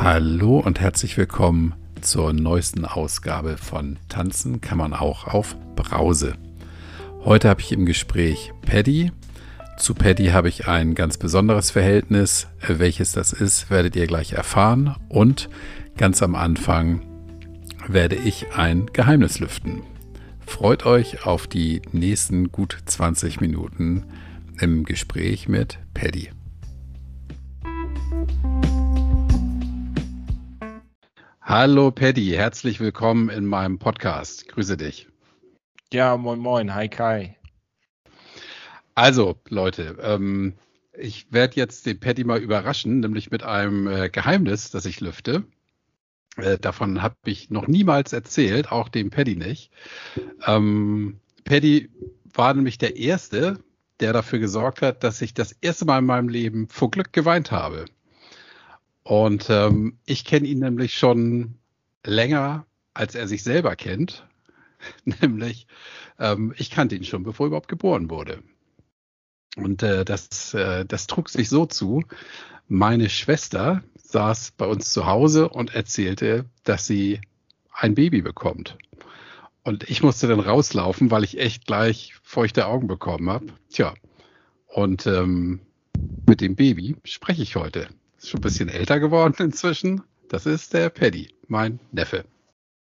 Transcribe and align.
Hallo 0.00 0.60
und 0.60 0.78
herzlich 0.78 1.16
willkommen 1.16 1.74
zur 2.00 2.32
neuesten 2.32 2.84
Ausgabe 2.84 3.56
von 3.56 3.98
Tanzen 4.08 4.60
kann 4.60 4.78
man 4.78 4.94
auch 4.94 5.26
auf 5.26 5.56
Brause. 5.74 6.34
Heute 7.24 7.48
habe 7.48 7.62
ich 7.62 7.72
im 7.72 7.84
Gespräch 7.84 8.52
Paddy. 8.62 9.10
Zu 9.76 9.94
Paddy 9.94 10.26
habe 10.26 10.48
ich 10.48 10.68
ein 10.68 10.94
ganz 10.94 11.18
besonderes 11.18 11.72
Verhältnis. 11.72 12.46
Welches 12.64 13.10
das 13.10 13.32
ist, 13.32 13.70
werdet 13.70 13.96
ihr 13.96 14.06
gleich 14.06 14.34
erfahren. 14.34 14.94
Und 15.08 15.50
ganz 15.96 16.22
am 16.22 16.36
Anfang 16.36 17.02
werde 17.88 18.14
ich 18.14 18.54
ein 18.54 18.86
Geheimnis 18.92 19.40
lüften. 19.40 19.82
Freut 20.46 20.86
euch 20.86 21.26
auf 21.26 21.48
die 21.48 21.82
nächsten 21.90 22.52
gut 22.52 22.78
20 22.86 23.40
Minuten 23.40 24.04
im 24.60 24.84
Gespräch 24.84 25.48
mit 25.48 25.80
Paddy. 25.92 26.30
Hallo 31.48 31.90
Paddy, 31.90 32.32
herzlich 32.32 32.78
willkommen 32.78 33.30
in 33.30 33.46
meinem 33.46 33.78
Podcast. 33.78 34.48
Grüße 34.48 34.76
dich. 34.76 35.08
Ja, 35.90 36.14
moin 36.18 36.38
moin, 36.38 36.74
hi 36.74 36.90
Kai. 36.90 37.38
Also 38.94 39.40
Leute, 39.48 39.96
ähm, 40.02 40.58
ich 40.92 41.32
werde 41.32 41.56
jetzt 41.56 41.86
den 41.86 42.00
Paddy 42.00 42.24
mal 42.24 42.38
überraschen, 42.42 43.00
nämlich 43.00 43.30
mit 43.30 43.44
einem 43.44 43.86
äh, 43.86 44.10
Geheimnis, 44.10 44.70
das 44.70 44.84
ich 44.84 45.00
lüfte. 45.00 45.44
Äh, 46.36 46.58
davon 46.58 47.00
habe 47.00 47.16
ich 47.24 47.48
noch 47.48 47.66
niemals 47.66 48.12
erzählt, 48.12 48.70
auch 48.70 48.90
dem 48.90 49.08
Paddy 49.08 49.36
nicht. 49.36 49.72
Ähm, 50.46 51.18
Paddy 51.44 51.88
war 52.34 52.52
nämlich 52.52 52.76
der 52.76 52.96
Erste, 52.96 53.58
der 54.00 54.12
dafür 54.12 54.38
gesorgt 54.38 54.82
hat, 54.82 55.02
dass 55.02 55.22
ich 55.22 55.32
das 55.32 55.52
erste 55.52 55.86
Mal 55.86 56.00
in 56.00 56.04
meinem 56.04 56.28
Leben 56.28 56.68
vor 56.68 56.90
Glück 56.90 57.14
geweint 57.14 57.52
habe. 57.52 57.86
Und 59.08 59.48
ähm, 59.48 59.96
ich 60.04 60.26
kenne 60.26 60.46
ihn 60.46 60.58
nämlich 60.58 60.98
schon 60.98 61.54
länger, 62.04 62.66
als 62.92 63.14
er 63.14 63.26
sich 63.26 63.42
selber 63.42 63.74
kennt. 63.74 64.28
nämlich, 65.22 65.66
ähm, 66.18 66.52
ich 66.58 66.70
kannte 66.70 66.94
ihn 66.94 67.04
schon, 67.04 67.22
bevor 67.22 67.46
er 67.46 67.48
überhaupt 67.48 67.68
geboren 67.68 68.10
wurde. 68.10 68.42
Und 69.56 69.82
äh, 69.82 70.04
das, 70.04 70.52
äh, 70.52 70.84
das 70.84 71.06
trug 71.06 71.30
sich 71.30 71.48
so 71.48 71.64
zu. 71.64 72.04
Meine 72.68 73.08
Schwester 73.08 73.82
saß 73.94 74.50
bei 74.58 74.66
uns 74.66 74.92
zu 74.92 75.06
Hause 75.06 75.48
und 75.48 75.74
erzählte, 75.74 76.44
dass 76.64 76.86
sie 76.86 77.22
ein 77.72 77.94
Baby 77.94 78.20
bekommt. 78.20 78.76
Und 79.64 79.88
ich 79.88 80.02
musste 80.02 80.28
dann 80.28 80.40
rauslaufen, 80.40 81.10
weil 81.10 81.24
ich 81.24 81.38
echt 81.38 81.66
gleich 81.66 82.12
feuchte 82.22 82.66
Augen 82.66 82.88
bekommen 82.88 83.30
habe. 83.30 83.46
Tja, 83.70 83.94
und 84.66 85.06
ähm, 85.06 85.60
mit 86.26 86.42
dem 86.42 86.56
Baby 86.56 86.96
spreche 87.04 87.40
ich 87.42 87.56
heute. 87.56 87.88
Ist 88.18 88.30
schon 88.30 88.40
ein 88.40 88.42
bisschen 88.42 88.68
älter 88.68 88.98
geworden 89.00 89.34
inzwischen. 89.38 90.02
Das 90.28 90.44
ist 90.44 90.74
der 90.74 90.90
Paddy, 90.90 91.34
mein 91.46 91.78
Neffe. 91.92 92.24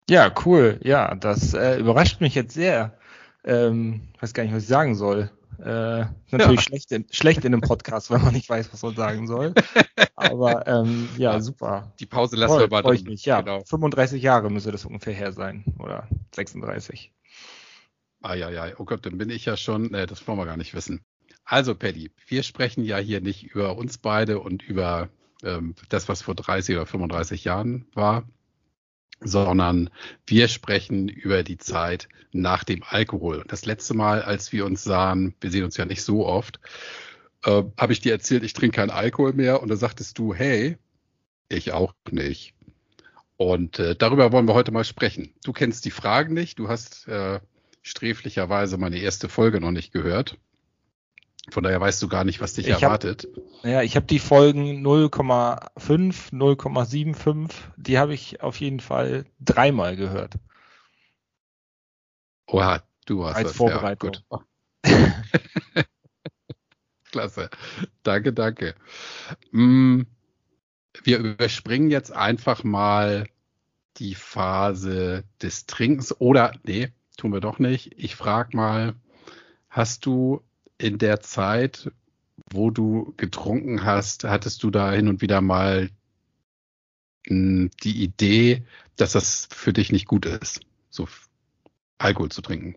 Ja, 0.09 0.33
cool. 0.45 0.79
Ja, 0.83 1.15
das 1.17 1.53
äh, 1.53 1.79
überrascht 1.79 2.21
mich 2.21 2.35
jetzt 2.35 2.55
sehr. 2.55 2.97
Ähm, 3.45 4.09
weiß 4.21 4.35
gar 4.35 4.45
nicht, 4.45 4.55
was 4.55 4.63
ich 4.63 4.69
sagen 4.69 4.95
soll. 4.95 5.31
Äh, 5.59 6.05
natürlich 6.31 6.61
ja. 6.61 6.63
schlecht, 6.63 6.93
in, 6.93 7.07
schlecht 7.11 7.45
in 7.45 7.55
einem 7.55 7.61
Podcast, 7.61 8.11
wenn 8.13 8.23
man 8.23 8.35
nicht 8.35 8.49
weiß, 8.49 8.73
was 8.73 8.83
man 8.83 8.95
sagen 8.95 9.27
soll. 9.27 9.53
Aber 10.15 10.67
ähm, 10.67 11.09
ja, 11.17 11.41
super. 11.41 11.93
Die 11.99 12.07
Pause 12.07 12.37
lassen 12.37 12.61
wir 12.61 12.69
mal 12.69 12.83
drin. 12.83 13.05
Mich. 13.05 13.25
Ja, 13.25 13.41
genau. 13.41 13.65
35 13.65 14.23
Jahre 14.23 14.51
müsste 14.51 14.71
das 14.71 14.85
ungefähr 14.85 15.15
her 15.15 15.33
sein. 15.33 15.65
Oder 15.79 16.09
36. 16.35 17.13
Ah 18.23 18.35
ja, 18.35 18.51
ja. 18.51 18.67
Oh 18.79 18.85
Gott, 18.85 19.05
dann 19.07 19.19
bin 19.19 19.31
ich 19.31 19.45
ja 19.45 19.57
schon, 19.57 19.93
äh, 19.93 20.07
das 20.07 20.27
wollen 20.29 20.39
wir 20.39 20.47
gar 20.47 20.57
nicht 20.57 20.75
wissen. 20.75 21.05
Also, 21.45 21.75
Paddy, 21.75 22.11
wir 22.27 22.43
sprechen 22.43 22.85
ja 22.85 22.99
hier 22.99 23.21
nicht 23.21 23.45
über 23.45 23.77
uns 23.77 23.99
beide 23.99 24.41
und 24.41 24.63
über 24.63 25.09
ähm, 25.43 25.75
das, 25.89 26.09
was 26.09 26.23
vor 26.23 26.35
30 26.35 26.77
oder 26.77 26.87
35 26.87 27.45
Jahren 27.45 27.87
war, 27.95 28.25
sondern 29.21 29.91
wir 30.27 30.49
sprechen 30.49 31.09
über 31.09 31.43
die 31.43 31.59
Zeit 31.59 32.09
nach 32.33 32.65
dem 32.65 32.83
Alkohol. 32.83 33.45
Das 33.49 33.65
letzte 33.65 33.95
Mal, 33.95 34.23
als 34.23 34.53
wir 34.53 34.67
uns 34.67 34.85
sahen, 34.85 35.35
wir 35.41 35.51
sehen 35.51 35.65
uns 35.65 35.77
ja 35.77 35.87
nicht 35.87 36.03
so 36.03 36.27
oft, 36.27 36.61
äh, 37.45 37.63
habe 37.77 37.93
ich 37.93 38.01
dir 38.01 38.13
erzählt, 38.13 38.45
ich 38.45 38.53
trinke 38.53 38.77
keinen 38.77 38.91
Alkohol 38.91 39.33
mehr 39.33 39.63
und 39.63 39.69
da 39.69 39.77
sagtest 39.77 40.19
du, 40.19 40.35
hey, 40.35 40.77
ich 41.49 41.73
auch 41.73 41.95
nicht. 42.11 42.55
Und 43.37 43.79
äh, 43.79 43.95
darüber 43.95 44.33
wollen 44.33 44.49
wir 44.49 44.55
heute 44.55 44.73
mal 44.73 44.85
sprechen. 44.85 45.33
Du 45.45 45.53
kennst 45.53 45.85
die 45.85 45.91
Fragen 45.91 46.35
nicht, 46.35 46.59
du 46.59 46.69
hast 46.69 47.07
äh, 47.09 47.41
sträflicherweise 47.83 48.79
meine 48.79 48.99
erste 48.99 49.29
Folge 49.29 49.61
noch 49.61 49.71
nicht 49.71 49.93
gehört. 49.93 50.39
Von 51.51 51.63
daher 51.63 51.81
weißt 51.81 52.03
du 52.03 52.09
gar 52.09 52.25
nicht, 52.25 52.41
was 52.41 52.55
dich 52.55 52.67
ich 52.67 52.73
erwartet. 52.73 53.29
Hab, 53.63 53.65
ja, 53.65 53.83
ich 53.83 53.97
habe 53.97 54.07
die 54.07 54.19
Folgen 54.19 54.85
0,5, 54.85 56.33
0,75, 56.33 57.53
die 57.77 57.99
habe 57.99 58.15
ich 58.15 58.41
auf 58.43 58.61
jeden 58.61 58.81
Fall 58.81 59.27
dreimal 59.41 59.97
gehört. 59.97 60.35
Oha, 62.49 62.83
du 63.07 63.25
hast 63.25 63.37
Als 63.37 63.49
das. 63.49 63.57
Vorbereitung. 63.57 64.13
Ja, 64.15 64.21
gut. 64.29 64.47
Klasse. 67.11 67.51
Danke, 68.03 68.33
danke. 68.33 68.75
Mm, 69.51 70.03
wir 71.03 71.19
überspringen 71.19 71.91
jetzt 71.91 72.13
einfach 72.13 72.65
mal 72.65 73.27
die 73.99 74.15
Phase 74.15 75.25
des 75.41 75.67
Trinkens 75.67 76.21
oder, 76.21 76.53
nee, 76.65 76.93
tun 77.17 77.33
wir 77.33 77.41
doch 77.41 77.59
nicht. 77.59 77.95
Ich 77.97 78.17
frage 78.17 78.57
mal, 78.57 78.95
hast 79.71 80.07
du 80.07 80.43
in 80.79 80.99
der 80.99 81.21
Zeit, 81.21 81.91
wo 82.51 82.71
du 82.71 83.15
getrunken 83.17 83.85
hast, 83.85 84.25
hattest 84.25 84.63
du 84.63 84.71
da 84.71 84.93
hin 84.93 85.09
und 85.09 85.21
wieder 85.21 85.41
mal 85.41 85.91
hm, 87.27 87.71
die 87.83 88.03
Idee, 88.03 88.65
dass 88.97 89.13
das 89.13 89.49
für 89.51 89.73
dich 89.73 89.93
nicht 89.93 90.07
gut 90.07 90.27
ist, 90.27 90.61
so 90.91 91.09
Alkohol 91.99 92.31
zu 92.31 92.43
trinken? 92.43 92.77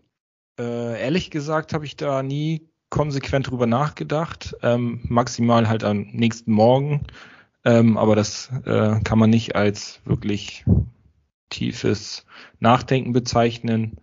Äh, 0.58 1.00
ehrlich 1.00 1.30
gesagt 1.30 1.72
habe 1.72 1.84
ich 1.84 1.96
da 1.96 2.22
nie 2.22 2.68
konsequent 2.88 3.50
drüber 3.50 3.66
nachgedacht. 3.66 4.56
Ähm, 4.62 5.00
maximal 5.04 5.68
halt 5.68 5.84
am 5.84 6.02
nächsten 6.12 6.52
Morgen. 6.52 7.06
Ähm, 7.64 7.96
aber 7.96 8.16
das 8.16 8.50
äh, 8.64 9.00
kann 9.00 9.18
man 9.18 9.30
nicht 9.30 9.54
als 9.54 10.00
wirklich 10.04 10.64
tiefes 11.50 12.24
Nachdenken 12.58 13.12
bezeichnen 13.12 13.98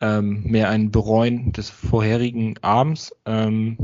ähm, 0.00 0.42
mehr 0.44 0.68
ein 0.68 0.90
Bereuen 0.90 1.52
des 1.52 1.70
vorherigen 1.70 2.58
Abends. 2.62 3.14
Ähm, 3.24 3.78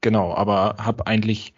genau, 0.00 0.34
aber 0.34 0.76
habe 0.78 1.06
eigentlich 1.06 1.54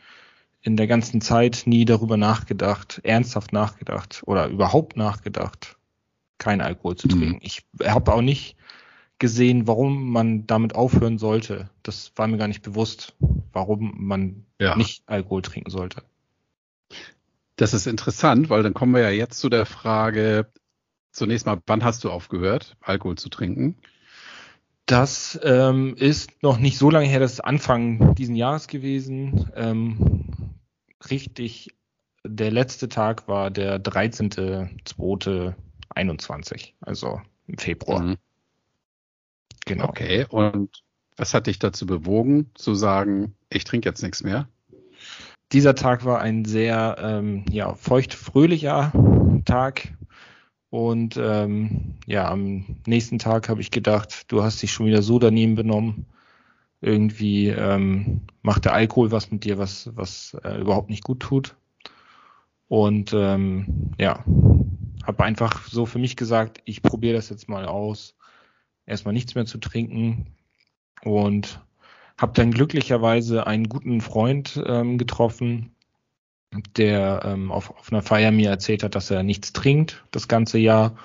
in 0.63 0.77
der 0.77 0.87
ganzen 0.87 1.21
Zeit 1.21 1.65
nie 1.67 1.85
darüber 1.85 2.17
nachgedacht, 2.17 3.01
ernsthaft 3.05 3.53
nachgedacht 3.53 4.23
oder 4.27 4.49
überhaupt 4.49 4.97
nachgedacht, 4.97 5.77
kein 6.39 6.61
Alkohol 6.61 6.97
zu 6.97 7.07
mhm. 7.09 7.11
trinken. 7.11 7.35
Mhm. 7.35 7.41
Ich 7.43 7.65
habe 7.85 8.13
auch 8.13 8.23
nicht 8.23 8.57
gesehen, 9.19 9.67
warum 9.67 10.11
man 10.11 10.47
damit 10.47 10.75
aufhören 10.75 11.19
sollte. 11.19 11.71
Das 11.83 12.13
war 12.17 12.27
mir 12.27 12.39
gar 12.39 12.49
nicht 12.49 12.63
bewusst, 12.63 13.15
warum 13.53 13.95
man 13.97 14.45
ja. 14.59 14.77
nicht 14.77 15.03
Alkohol 15.07 15.43
trinken 15.43 15.71
sollte. 15.71 16.03
Das 17.57 17.73
ist 17.73 17.87
interessant, 17.87 18.51
weil 18.51 18.63
dann 18.63 18.75
kommen 18.75 18.95
wir 18.95 19.03
ja 19.03 19.11
jetzt 19.11 19.39
zu 19.39 19.49
der 19.49 19.67
Frage, 19.67 20.51
zunächst 21.13 21.47
mal, 21.47 21.61
wann 21.67 21.85
hast 21.85 22.03
du 22.05 22.11
aufgehört, 22.11 22.77
Alkohol 22.81 23.17
zu 23.17 23.29
trinken? 23.29 23.77
Das 24.87 25.39
ähm, 25.43 25.95
ist 25.97 26.43
noch 26.43 26.59
nicht 26.59 26.77
so 26.77 26.91
lange 26.91 27.07
her, 27.07 27.21
das 27.21 27.33
ist 27.35 27.41
Anfang 27.41 28.15
diesen 28.17 28.37
Jahres 28.37 28.69
gewesen. 28.69 29.51
Ähm, 29.55 30.25
richtig, 31.11 31.71
der 32.23 32.51
letzte 32.51 32.91
Tag 32.91 33.27
war 33.27 33.51
der 33.51 33.83
13.02.21, 33.83 36.73
also 36.81 37.23
im 37.47 37.59
Februar. 37.59 38.03
Mhm. 38.03 38.17
Genau. 39.65 39.89
Okay, 39.89 40.27
und 40.29 40.83
was 41.17 41.33
hat 41.33 41.47
dich 41.47 41.59
dazu 41.59 41.87
bewogen, 41.87 42.51
zu 42.55 42.75
sagen, 42.75 43.35
ich 43.49 43.65
trinke 43.65 43.89
jetzt 43.89 44.03
nichts 44.03 44.23
mehr? 44.23 44.47
Dieser 45.53 45.75
Tag 45.75 46.05
war 46.05 46.21
ein 46.21 46.45
sehr 46.45 46.99
ähm, 47.01 47.47
ja, 47.51 47.73
feucht-fröhlicher 47.75 48.93
Tag. 49.45 49.95
Und 50.75 51.17
ähm, 51.17 51.95
ja, 52.05 52.29
am 52.29 52.65
nächsten 52.85 53.21
Tag 53.21 53.49
habe 53.49 53.61
ich 53.61 53.71
gedacht, 53.71 54.25
du 54.33 54.43
hast 54.43 54.61
dich 54.61 54.73
schon 54.73 54.87
wieder 54.87 55.03
so 55.03 55.21
daneben 55.21 55.55
benommen. 55.55 56.07
Irgendwie 56.81 57.47
ähm, 57.47 58.23
macht 58.43 58.65
der 58.65 58.73
Alkohol 58.73 59.13
was 59.13 59.31
mit 59.31 59.45
dir, 59.45 59.57
was, 59.57 59.91
was 59.95 60.37
äh, 60.43 60.61
überhaupt 60.61 60.91
nicht 60.91 61.05
gut 61.05 61.21
tut. 61.21 61.55
Und 62.67 63.13
ähm, 63.15 63.93
ja, 64.01 64.25
habe 65.07 65.23
einfach 65.23 65.65
so 65.69 65.87
für 65.87 66.01
mich 66.01 66.17
gesagt, 66.17 66.61
ich 66.65 66.83
probiere 66.83 67.15
das 67.15 67.29
jetzt 67.29 67.49
mal 67.49 67.67
aus, 67.67 68.17
erstmal 68.85 69.15
nichts 69.15 69.37
mehr 69.37 69.47
zu 69.47 69.59
trinken 69.59 70.27
und 71.05 71.61
habe 72.19 72.33
dann 72.33 72.51
glücklicherweise 72.51 73.47
einen 73.47 73.69
guten 73.69 74.01
Freund 74.01 74.61
ähm, 74.67 74.99
getroffen, 74.99 75.74
der 76.77 77.23
ähm, 77.25 77.51
auf, 77.53 77.71
auf 77.71 77.93
einer 77.93 78.03
Feier 78.03 78.31
mir 78.31 78.51
erzählt 78.51 78.83
hat, 78.83 78.95
dass 78.95 79.11
er 79.11 79.23
nichts 79.23 79.53
trinkt 79.53 80.05
das 80.11 80.29
ganze 80.29 80.59
Jahr. 80.59 80.97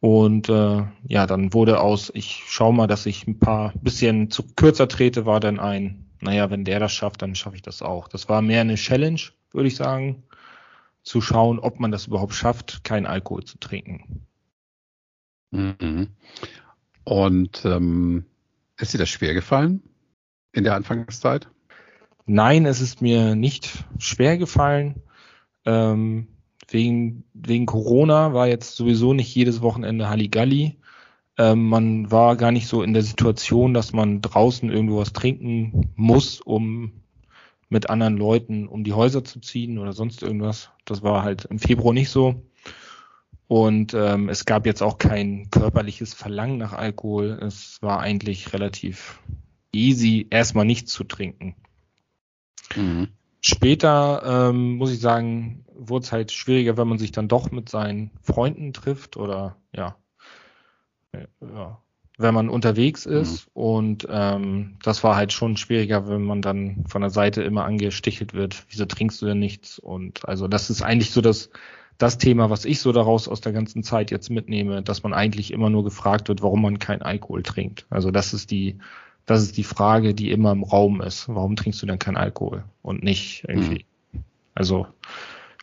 Und 0.00 0.48
äh, 0.48 0.82
ja, 1.06 1.26
dann 1.26 1.52
wurde 1.52 1.80
aus, 1.80 2.10
ich 2.14 2.42
schau 2.48 2.72
mal, 2.72 2.86
dass 2.88 3.06
ich 3.06 3.26
ein 3.26 3.38
paar 3.38 3.72
bisschen 3.82 4.30
zu 4.30 4.42
kürzer 4.56 4.88
trete, 4.88 5.26
war 5.26 5.38
dann 5.40 5.60
ein, 5.60 6.06
naja, 6.20 6.50
wenn 6.50 6.64
der 6.64 6.80
das 6.80 6.92
schafft, 6.92 7.22
dann 7.22 7.34
schaffe 7.34 7.56
ich 7.56 7.62
das 7.62 7.82
auch. 7.82 8.08
Das 8.08 8.28
war 8.28 8.42
mehr 8.42 8.62
eine 8.62 8.74
Challenge, 8.74 9.20
würde 9.52 9.68
ich 9.68 9.76
sagen. 9.76 10.24
zu 11.02 11.20
schauen, 11.20 11.58
ob 11.58 11.80
man 11.80 11.90
das 11.90 12.06
überhaupt 12.06 12.34
schafft, 12.34 12.84
keinen 12.84 13.06
Alkohol 13.06 13.44
zu 13.44 13.58
trinken. 13.58 14.26
Mhm. 15.50 16.08
Und 17.04 17.64
ähm, 17.64 18.24
ist 18.78 18.94
dir 18.94 18.98
das 18.98 19.08
schwer 19.08 19.34
gefallen 19.34 19.82
in 20.52 20.64
der 20.64 20.74
Anfangszeit? 20.74 21.48
Nein, 22.26 22.66
es 22.66 22.80
ist 22.80 23.02
mir 23.02 23.34
nicht 23.34 23.84
schwer 23.98 24.38
gefallen. 24.38 25.02
Ähm, 25.64 26.28
wegen, 26.68 27.24
wegen 27.34 27.66
Corona 27.66 28.32
war 28.32 28.48
jetzt 28.48 28.76
sowieso 28.76 29.12
nicht 29.12 29.34
jedes 29.34 29.60
Wochenende 29.62 30.08
Halligalli. 30.08 30.78
Ähm, 31.38 31.68
man 31.68 32.10
war 32.10 32.36
gar 32.36 32.52
nicht 32.52 32.66
so 32.68 32.82
in 32.82 32.92
der 32.92 33.02
Situation, 33.02 33.74
dass 33.74 33.92
man 33.92 34.20
draußen 34.20 34.70
irgendwo 34.70 34.98
was 34.98 35.12
trinken 35.12 35.92
muss, 35.96 36.40
um 36.40 36.92
mit 37.68 37.88
anderen 37.88 38.16
Leuten 38.16 38.68
um 38.68 38.84
die 38.84 38.92
Häuser 38.92 39.24
zu 39.24 39.40
ziehen 39.40 39.78
oder 39.78 39.92
sonst 39.92 40.22
irgendwas. 40.22 40.70
Das 40.84 41.02
war 41.02 41.22
halt 41.22 41.46
im 41.46 41.58
Februar 41.58 41.94
nicht 41.94 42.10
so. 42.10 42.42
Und 43.48 43.94
ähm, 43.94 44.28
es 44.28 44.44
gab 44.44 44.66
jetzt 44.66 44.82
auch 44.82 44.98
kein 44.98 45.50
körperliches 45.50 46.14
Verlangen 46.14 46.58
nach 46.58 46.72
Alkohol. 46.72 47.38
Es 47.42 47.80
war 47.82 48.00
eigentlich 48.00 48.52
relativ 48.52 49.20
easy, 49.72 50.26
erstmal 50.30 50.64
nichts 50.64 50.92
zu 50.92 51.04
trinken. 51.04 51.56
Mhm. 52.76 53.08
Später, 53.40 54.50
ähm, 54.50 54.76
muss 54.76 54.92
ich 54.92 55.00
sagen, 55.00 55.64
wurde 55.74 56.04
es 56.04 56.12
halt 56.12 56.30
schwieriger, 56.30 56.76
wenn 56.76 56.88
man 56.88 56.98
sich 56.98 57.12
dann 57.12 57.28
doch 57.28 57.50
mit 57.50 57.68
seinen 57.68 58.10
Freunden 58.22 58.72
trifft 58.72 59.16
oder 59.16 59.56
ja, 59.74 59.96
ja 61.40 61.78
wenn 62.18 62.34
man 62.34 62.48
unterwegs 62.48 63.06
mhm. 63.06 63.12
ist. 63.16 63.46
Mhm. 63.46 63.62
Und 63.62 64.08
ähm, 64.10 64.76
das 64.82 65.04
war 65.04 65.16
halt 65.16 65.32
schon 65.32 65.56
schwieriger, 65.56 66.08
wenn 66.08 66.22
man 66.22 66.42
dann 66.42 66.84
von 66.86 67.02
der 67.02 67.10
Seite 67.10 67.42
immer 67.42 67.64
angestichelt 67.64 68.34
wird, 68.34 68.64
wieso 68.70 68.86
trinkst 68.86 69.20
du 69.20 69.26
denn 69.26 69.38
nichts? 69.38 69.78
Und 69.78 70.26
also 70.28 70.48
das 70.48 70.70
ist 70.70 70.82
eigentlich 70.82 71.10
so 71.10 71.20
das, 71.20 71.50
das 71.98 72.18
Thema, 72.18 72.50
was 72.50 72.64
ich 72.64 72.80
so 72.80 72.92
daraus 72.92 73.28
aus 73.28 73.40
der 73.40 73.52
ganzen 73.52 73.82
Zeit 73.82 74.10
jetzt 74.10 74.30
mitnehme, 74.30 74.82
dass 74.82 75.02
man 75.02 75.12
eigentlich 75.12 75.52
immer 75.52 75.70
nur 75.70 75.84
gefragt 75.84 76.28
wird, 76.28 76.42
warum 76.42 76.62
man 76.62 76.78
keinen 76.78 77.02
Alkohol 77.02 77.42
trinkt. 77.42 77.86
Also 77.90 78.10
das 78.10 78.32
ist 78.32 78.50
die, 78.50 78.78
das 79.26 79.42
ist 79.42 79.56
die 79.56 79.64
Frage, 79.64 80.14
die 80.14 80.30
immer 80.30 80.52
im 80.52 80.64
Raum 80.64 81.00
ist. 81.00 81.28
Warum 81.28 81.56
trinkst 81.56 81.80
du 81.82 81.86
denn 81.86 81.98
keinen 81.98 82.16
Alkohol? 82.16 82.64
Und 82.82 83.02
nicht 83.02 83.44
irgendwie. 83.48 83.86
Mhm. 84.12 84.24
Also 84.54 84.86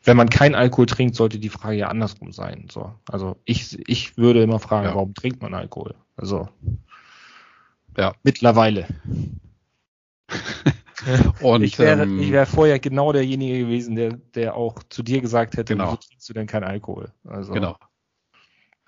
wenn 0.03 0.17
man 0.17 0.29
keinen 0.29 0.55
Alkohol 0.55 0.85
trinkt, 0.85 1.15
sollte 1.15 1.39
die 1.39 1.49
Frage 1.49 1.77
ja 1.77 1.87
andersrum 1.89 2.31
sein. 2.31 2.67
So, 2.71 2.93
also 3.07 3.37
ich, 3.45 3.77
ich 3.87 4.17
würde 4.17 4.41
immer 4.41 4.59
fragen, 4.59 4.87
ja. 4.87 4.95
warum 4.95 5.13
trinkt 5.13 5.41
man 5.41 5.53
Alkohol? 5.53 5.95
Also 6.15 6.47
ja. 7.97 8.13
mittlerweile. 8.23 8.87
Und, 11.41 11.63
ich 11.63 11.79
wäre 11.79 12.03
ähm, 12.03 12.19
ich 12.19 12.31
wäre 12.31 12.45
vorher 12.45 12.79
genau 12.79 13.13
derjenige 13.13 13.59
gewesen, 13.59 13.95
der, 13.95 14.13
der 14.35 14.55
auch 14.55 14.83
zu 14.89 15.01
dir 15.01 15.21
gesagt 15.21 15.55
hätte, 15.55 15.73
genau. 15.73 15.87
wieso 15.87 15.97
trinkst 15.97 16.29
du 16.29 16.33
denn 16.33 16.47
keinen 16.47 16.65
Alkohol? 16.65 17.11
Also, 17.23 17.53
genau. 17.53 17.77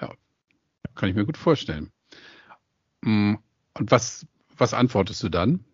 Ja. 0.02 0.10
Kann 0.94 1.10
ich 1.10 1.16
mir 1.16 1.26
gut 1.26 1.38
vorstellen. 1.38 1.90
Mm, 3.02 3.36
und 3.80 3.92
was, 3.92 4.26
was 4.62 4.74
antwortest 4.76 5.22
du 5.24 5.30
dann? 5.30 5.66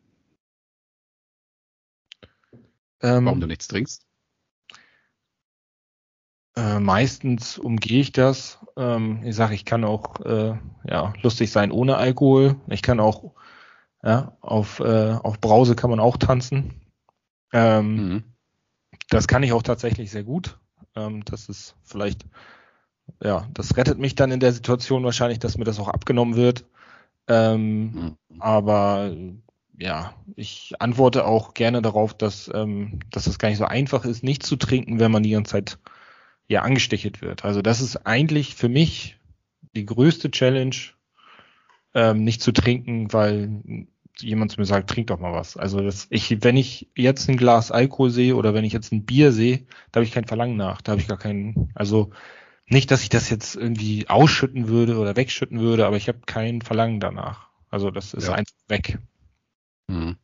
Ähm, 3.02 3.26
Warum 3.26 3.42
du 3.42 3.46
nichts 3.48 3.68
trinkst? 3.68 4.08
Äh, 6.56 6.80
meistens 6.80 7.60
umgehe 7.60 8.00
ich 8.00 8.14
das. 8.14 8.60
Ähm, 8.78 9.22
ich 9.24 9.36
sage, 9.36 9.54
ich 9.54 9.66
kann 9.66 9.84
auch 9.84 10.22
äh, 10.22 10.58
ja, 10.86 11.14
lustig 11.22 11.52
sein 11.52 11.72
ohne 11.72 11.98
Alkohol. 11.98 12.56
Ich 12.70 12.82
kann 12.82 13.00
auch 13.00 13.34
ja, 14.04 14.38
auf, 14.42 14.80
äh, 14.80 15.12
auf 15.22 15.40
Brause 15.42 15.76
kann 15.76 15.90
man 15.90 16.00
auch 16.00 16.16
tanzen. 16.16 16.82
Ähm, 17.52 17.96
mhm. 17.96 18.24
Das 19.10 19.28
kann 19.28 19.44
ich 19.44 19.52
auch 19.52 19.64
tatsächlich 19.64 20.12
sehr 20.12 20.24
gut. 20.24 20.58
Ähm, 20.96 21.26
das 21.26 21.50
ist 21.50 21.76
vielleicht, 21.84 22.26
ja, 23.22 23.48
das 23.54 23.76
rettet 23.76 24.00
mich 24.00 24.16
dann 24.16 24.32
in 24.32 24.40
der 24.40 24.54
Situation 24.54 25.04
wahrscheinlich, 25.04 25.40
dass 25.40 25.58
mir 25.58 25.66
das 25.66 25.80
auch 25.80 25.90
abgenommen 25.90 26.38
wird. 26.38 26.66
Ähm, 27.28 27.84
mhm. 27.84 28.18
Aber 28.40 29.16
ja, 29.78 30.14
ich 30.36 30.74
antworte 30.80 31.26
auch 31.26 31.54
gerne 31.54 31.82
darauf, 31.82 32.14
dass, 32.14 32.50
ähm, 32.54 33.00
dass 33.12 33.28
es 33.28 33.40
gar 33.40 33.50
nicht 33.50 33.60
so 33.60 33.66
einfach 33.66 34.06
ist, 34.06 34.24
nicht 34.24 34.44
zu 34.44 34.56
trinken, 34.56 35.00
wenn 35.00 35.12
man 35.12 35.24
die 35.24 35.32
ganze 35.32 35.52
Zeit 35.52 35.80
ja 36.48 36.62
angestichelt 36.62 37.22
wird. 37.22 37.46
Also 37.46 37.62
das 37.62 37.82
ist 37.82 38.08
eigentlich 38.08 38.56
für 38.56 38.70
mich 38.70 39.20
die 39.76 39.86
größte 39.86 40.32
Challenge, 40.32 40.76
ähm, 41.94 42.24
nicht 42.24 42.42
zu 42.42 42.52
trinken, 42.52 43.14
weil 43.14 43.88
jemand 44.20 44.52
zu 44.52 44.60
mir 44.60 44.66
sagt, 44.66 44.90
trink 44.90 45.08
doch 45.08 45.20
mal 45.20 45.34
was. 45.34 45.58
Also 45.58 45.82
das, 45.82 46.08
ich, 46.10 46.44
wenn 46.44 46.58
ich 46.58 46.90
jetzt 46.96 47.30
ein 47.30 47.38
Glas 47.38 47.72
Alkohol 47.72 48.10
sehe 48.10 48.36
oder 48.36 48.54
wenn 48.54 48.66
ich 48.66 48.74
jetzt 48.74 48.92
ein 48.92 49.06
Bier 49.06 49.32
sehe, 49.32 49.66
da 49.92 50.00
habe 50.00 50.06
ich 50.06 50.12
kein 50.12 50.26
Verlangen 50.26 50.58
nach. 50.58 50.82
Da 50.82 50.94
habe 50.94 51.02
ich 51.02 51.08
gar 51.08 51.20
keinen, 51.20 51.72
also 51.76 52.10
nicht, 52.68 52.92
dass 52.92 53.02
ich 53.02 53.10
das 53.10 53.30
jetzt 53.30 53.56
irgendwie 53.56 54.10
ausschütten 54.10 54.68
würde 54.68 54.98
oder 54.98 55.16
wegschütten 55.16 55.60
würde, 55.60 55.86
aber 55.86 55.98
ich 55.98 56.08
habe 56.08 56.20
kein 56.26 56.62
Verlangen 56.62 57.00
danach. 57.00 57.48
Also 57.70 57.92
das 57.92 58.14
ist 58.14 58.28
ja. 58.28 58.34
einfach 58.34 58.56
weg. 58.68 59.00
Mhm. 59.88 60.18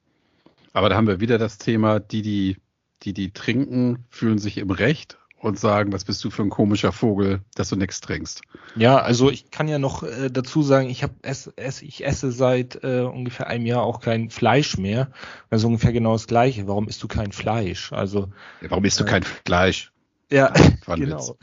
Aber 0.74 0.90
da 0.90 0.96
haben 0.96 1.08
wir 1.08 1.20
wieder 1.20 1.38
das 1.38 1.58
Thema, 1.58 2.00
die, 2.00 2.22
die, 2.22 2.58
die, 3.04 3.14
die 3.14 3.32
trinken, 3.32 4.06
fühlen 4.10 4.40
sich 4.40 4.58
im 4.58 4.72
Recht 4.72 5.18
und 5.44 5.60
sagen, 5.60 5.92
was 5.92 6.06
bist 6.06 6.24
du 6.24 6.30
für 6.30 6.42
ein 6.42 6.50
komischer 6.50 6.92
Vogel, 6.92 7.42
dass 7.56 7.70
du 7.70 7.76
nichts 7.76 8.02
trinkst. 8.02 8.42
Ja, 8.76 8.98
also 8.98 9.30
ich 9.30 9.52
kann 9.52 9.68
ja 9.68 9.78
noch 9.78 10.04
äh, 10.04 10.30
dazu 10.32 10.64
sagen, 10.64 10.90
ich 10.90 11.04
habe 11.04 11.14
ess, 11.22 11.48
ess, 11.58 11.82
ich 11.82 12.06
esse 12.06 12.32
seit 12.32 12.84
äh, 12.84 13.02
ungefähr 13.02 13.48
einem 13.48 13.66
Jahr 13.66 13.84
auch 13.84 14.00
kein 14.00 14.30
Fleisch 14.30 14.78
mehr. 14.78 15.12
Also 15.50 15.68
ungefähr 15.68 15.92
genau 15.92 16.14
das 16.14 16.28
gleiche. 16.28 16.68
Warum 16.68 16.88
isst 16.88 17.04
du 17.04 17.08
kein 17.08 17.34
Fleisch? 17.34 17.92
Also 17.92 18.32
ja, 18.62 18.72
warum 18.72 18.86
isst 18.86 19.00
du 19.00 19.04
äh, 19.04 19.08
kein 19.08 19.24
Fleisch? 19.24 19.93
Ja, 20.34 20.52
genau. 20.96 21.38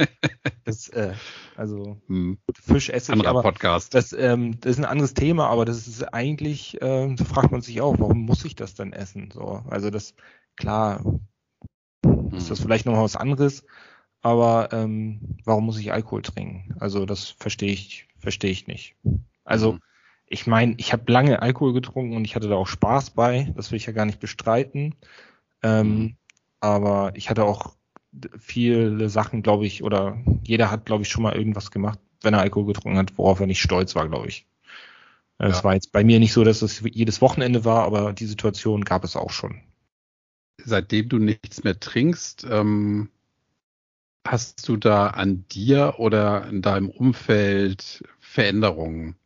das, 0.64 0.88
äh, 0.88 1.12
also 1.54 2.00
hm. 2.06 2.38
Fisch 2.54 2.88
esse 2.88 3.12
Anderer 3.12 3.30
ich, 3.30 3.30
aber 3.30 3.42
Podcast. 3.42 3.94
Das, 3.94 4.14
ähm, 4.14 4.58
das 4.60 4.72
ist 4.72 4.78
ein 4.78 4.86
anderes 4.86 5.12
Thema, 5.12 5.48
aber 5.48 5.66
das 5.66 5.86
ist 5.86 6.02
eigentlich, 6.14 6.80
äh, 6.80 7.14
da 7.14 7.24
fragt 7.24 7.52
man 7.52 7.60
sich 7.60 7.82
auch, 7.82 7.96
warum 7.98 8.22
muss 8.22 8.44
ich 8.46 8.56
das 8.56 8.74
denn 8.74 8.94
essen? 8.94 9.30
So, 9.32 9.62
also 9.68 9.90
das 9.90 10.14
klar 10.56 11.04
mhm. 12.04 12.30
ist 12.34 12.50
das 12.50 12.60
vielleicht 12.60 12.86
noch 12.86 12.96
was 12.96 13.16
anderes. 13.16 13.64
Aber 14.22 14.68
ähm, 14.72 15.36
warum 15.44 15.66
muss 15.66 15.78
ich 15.78 15.92
Alkohol 15.92 16.22
trinken? 16.22 16.76
Also 16.78 17.04
das 17.04 17.28
verstehe 17.28 17.72
ich, 17.72 18.06
verstehe 18.18 18.52
ich 18.52 18.66
nicht. 18.66 18.94
Also 19.44 19.72
mhm. 19.72 19.80
ich 20.26 20.46
meine, 20.46 20.74
ich 20.78 20.92
habe 20.94 21.12
lange 21.12 21.42
Alkohol 21.42 21.74
getrunken 21.74 22.16
und 22.16 22.24
ich 22.24 22.34
hatte 22.34 22.48
da 22.48 22.54
auch 22.54 22.68
Spaß 22.68 23.10
bei. 23.10 23.52
Das 23.56 23.72
will 23.72 23.76
ich 23.76 23.86
ja 23.86 23.92
gar 23.92 24.06
nicht 24.06 24.20
bestreiten. 24.20 24.94
Ähm, 25.62 25.98
mhm. 25.98 26.16
Aber 26.60 27.10
ich 27.16 27.28
hatte 27.28 27.44
auch 27.44 27.74
viele 28.38 29.08
Sachen, 29.08 29.42
glaube 29.42 29.66
ich, 29.66 29.82
oder 29.82 30.18
jeder 30.44 30.70
hat, 30.70 30.86
glaube 30.86 31.02
ich, 31.02 31.08
schon 31.08 31.22
mal 31.22 31.34
irgendwas 31.34 31.70
gemacht, 31.70 31.98
wenn 32.20 32.34
er 32.34 32.40
Alkohol 32.40 32.66
getrunken 32.66 32.98
hat, 32.98 33.16
worauf 33.16 33.40
er 33.40 33.46
nicht 33.46 33.62
stolz 33.62 33.94
war, 33.94 34.08
glaube 34.08 34.28
ich. 34.28 34.46
Es 35.38 35.58
ja. 35.58 35.64
war 35.64 35.74
jetzt 35.74 35.92
bei 35.92 36.04
mir 36.04 36.20
nicht 36.20 36.32
so, 36.32 36.44
dass 36.44 36.62
es 36.62 36.82
jedes 36.84 37.20
Wochenende 37.20 37.64
war, 37.64 37.84
aber 37.84 38.12
die 38.12 38.26
Situation 38.26 38.84
gab 38.84 39.02
es 39.02 39.16
auch 39.16 39.30
schon 39.30 39.62
seitdem 40.64 41.08
du 41.08 41.18
nichts 41.18 41.64
mehr 41.64 41.78
trinkst, 41.78 42.46
ähm, 42.48 43.08
hast 44.26 44.68
du 44.68 44.76
da 44.76 45.08
an 45.08 45.46
dir 45.48 45.94
oder 45.98 46.46
in 46.48 46.62
deinem 46.62 46.88
Umfeld 46.88 48.04
Veränderungen 48.20 49.16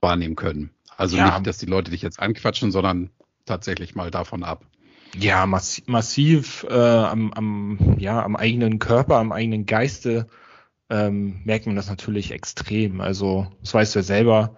wahrnehmen 0.00 0.36
können? 0.36 0.70
Also 0.96 1.16
ja. 1.16 1.34
nicht, 1.34 1.46
dass 1.46 1.58
die 1.58 1.66
Leute 1.66 1.90
dich 1.90 2.02
jetzt 2.02 2.20
anquatschen, 2.20 2.70
sondern 2.70 3.10
tatsächlich 3.44 3.94
mal 3.94 4.10
davon 4.10 4.42
ab. 4.42 4.64
Ja, 5.14 5.46
massiv, 5.46 5.86
massiv 5.88 6.66
äh, 6.70 6.74
am, 6.74 7.32
am, 7.34 7.96
ja, 7.98 8.22
am 8.22 8.36
eigenen 8.36 8.78
Körper, 8.78 9.16
am 9.16 9.32
eigenen 9.32 9.66
Geiste 9.66 10.26
ähm, 10.90 11.42
merkt 11.44 11.66
man 11.66 11.76
das 11.76 11.88
natürlich 11.88 12.32
extrem. 12.32 13.00
Also, 13.00 13.46
das 13.60 13.74
weißt 13.74 13.94
du 13.94 13.98
ja 14.00 14.02
selber, 14.02 14.56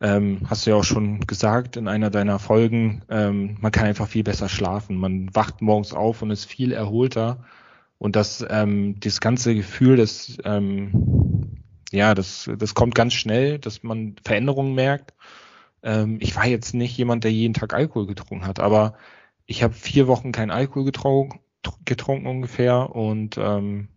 ähm, 0.00 0.40
hast 0.48 0.66
du 0.66 0.70
ja 0.70 0.76
auch 0.76 0.84
schon 0.84 1.20
gesagt 1.20 1.76
in 1.76 1.88
einer 1.88 2.10
deiner 2.10 2.38
Folgen, 2.38 3.02
ähm, 3.08 3.56
man 3.60 3.72
kann 3.72 3.86
einfach 3.86 4.08
viel 4.08 4.24
besser 4.24 4.48
schlafen. 4.48 4.96
Man 4.96 5.34
wacht 5.34 5.62
morgens 5.62 5.92
auf 5.92 6.22
und 6.22 6.30
ist 6.30 6.44
viel 6.44 6.72
erholter. 6.72 7.44
Und 7.98 8.16
das, 8.16 8.44
ähm, 8.50 8.98
das 9.00 9.20
ganze 9.20 9.54
Gefühl, 9.54 9.96
das, 9.96 10.38
ähm, 10.44 11.62
ja, 11.92 12.14
das, 12.14 12.50
das 12.58 12.74
kommt 12.74 12.96
ganz 12.96 13.14
schnell, 13.14 13.58
dass 13.60 13.84
man 13.84 14.16
Veränderungen 14.24 14.74
merkt. 14.74 15.14
Ähm, 15.84 16.18
ich 16.20 16.34
war 16.36 16.46
jetzt 16.46 16.74
nicht 16.74 16.96
jemand, 16.96 17.24
der 17.24 17.32
jeden 17.32 17.54
Tag 17.54 17.74
Alkohol 17.74 18.06
getrunken 18.08 18.46
hat, 18.46 18.60
aber 18.60 18.94
ich 19.52 19.62
habe 19.62 19.74
vier 19.74 20.08
Wochen 20.08 20.32
kein 20.32 20.50
Alkohol 20.50 20.84
getrunken, 20.84 21.38
getrunken 21.84 22.26
ungefähr 22.26 22.96
und 22.96 23.36
ähm, 23.36 23.88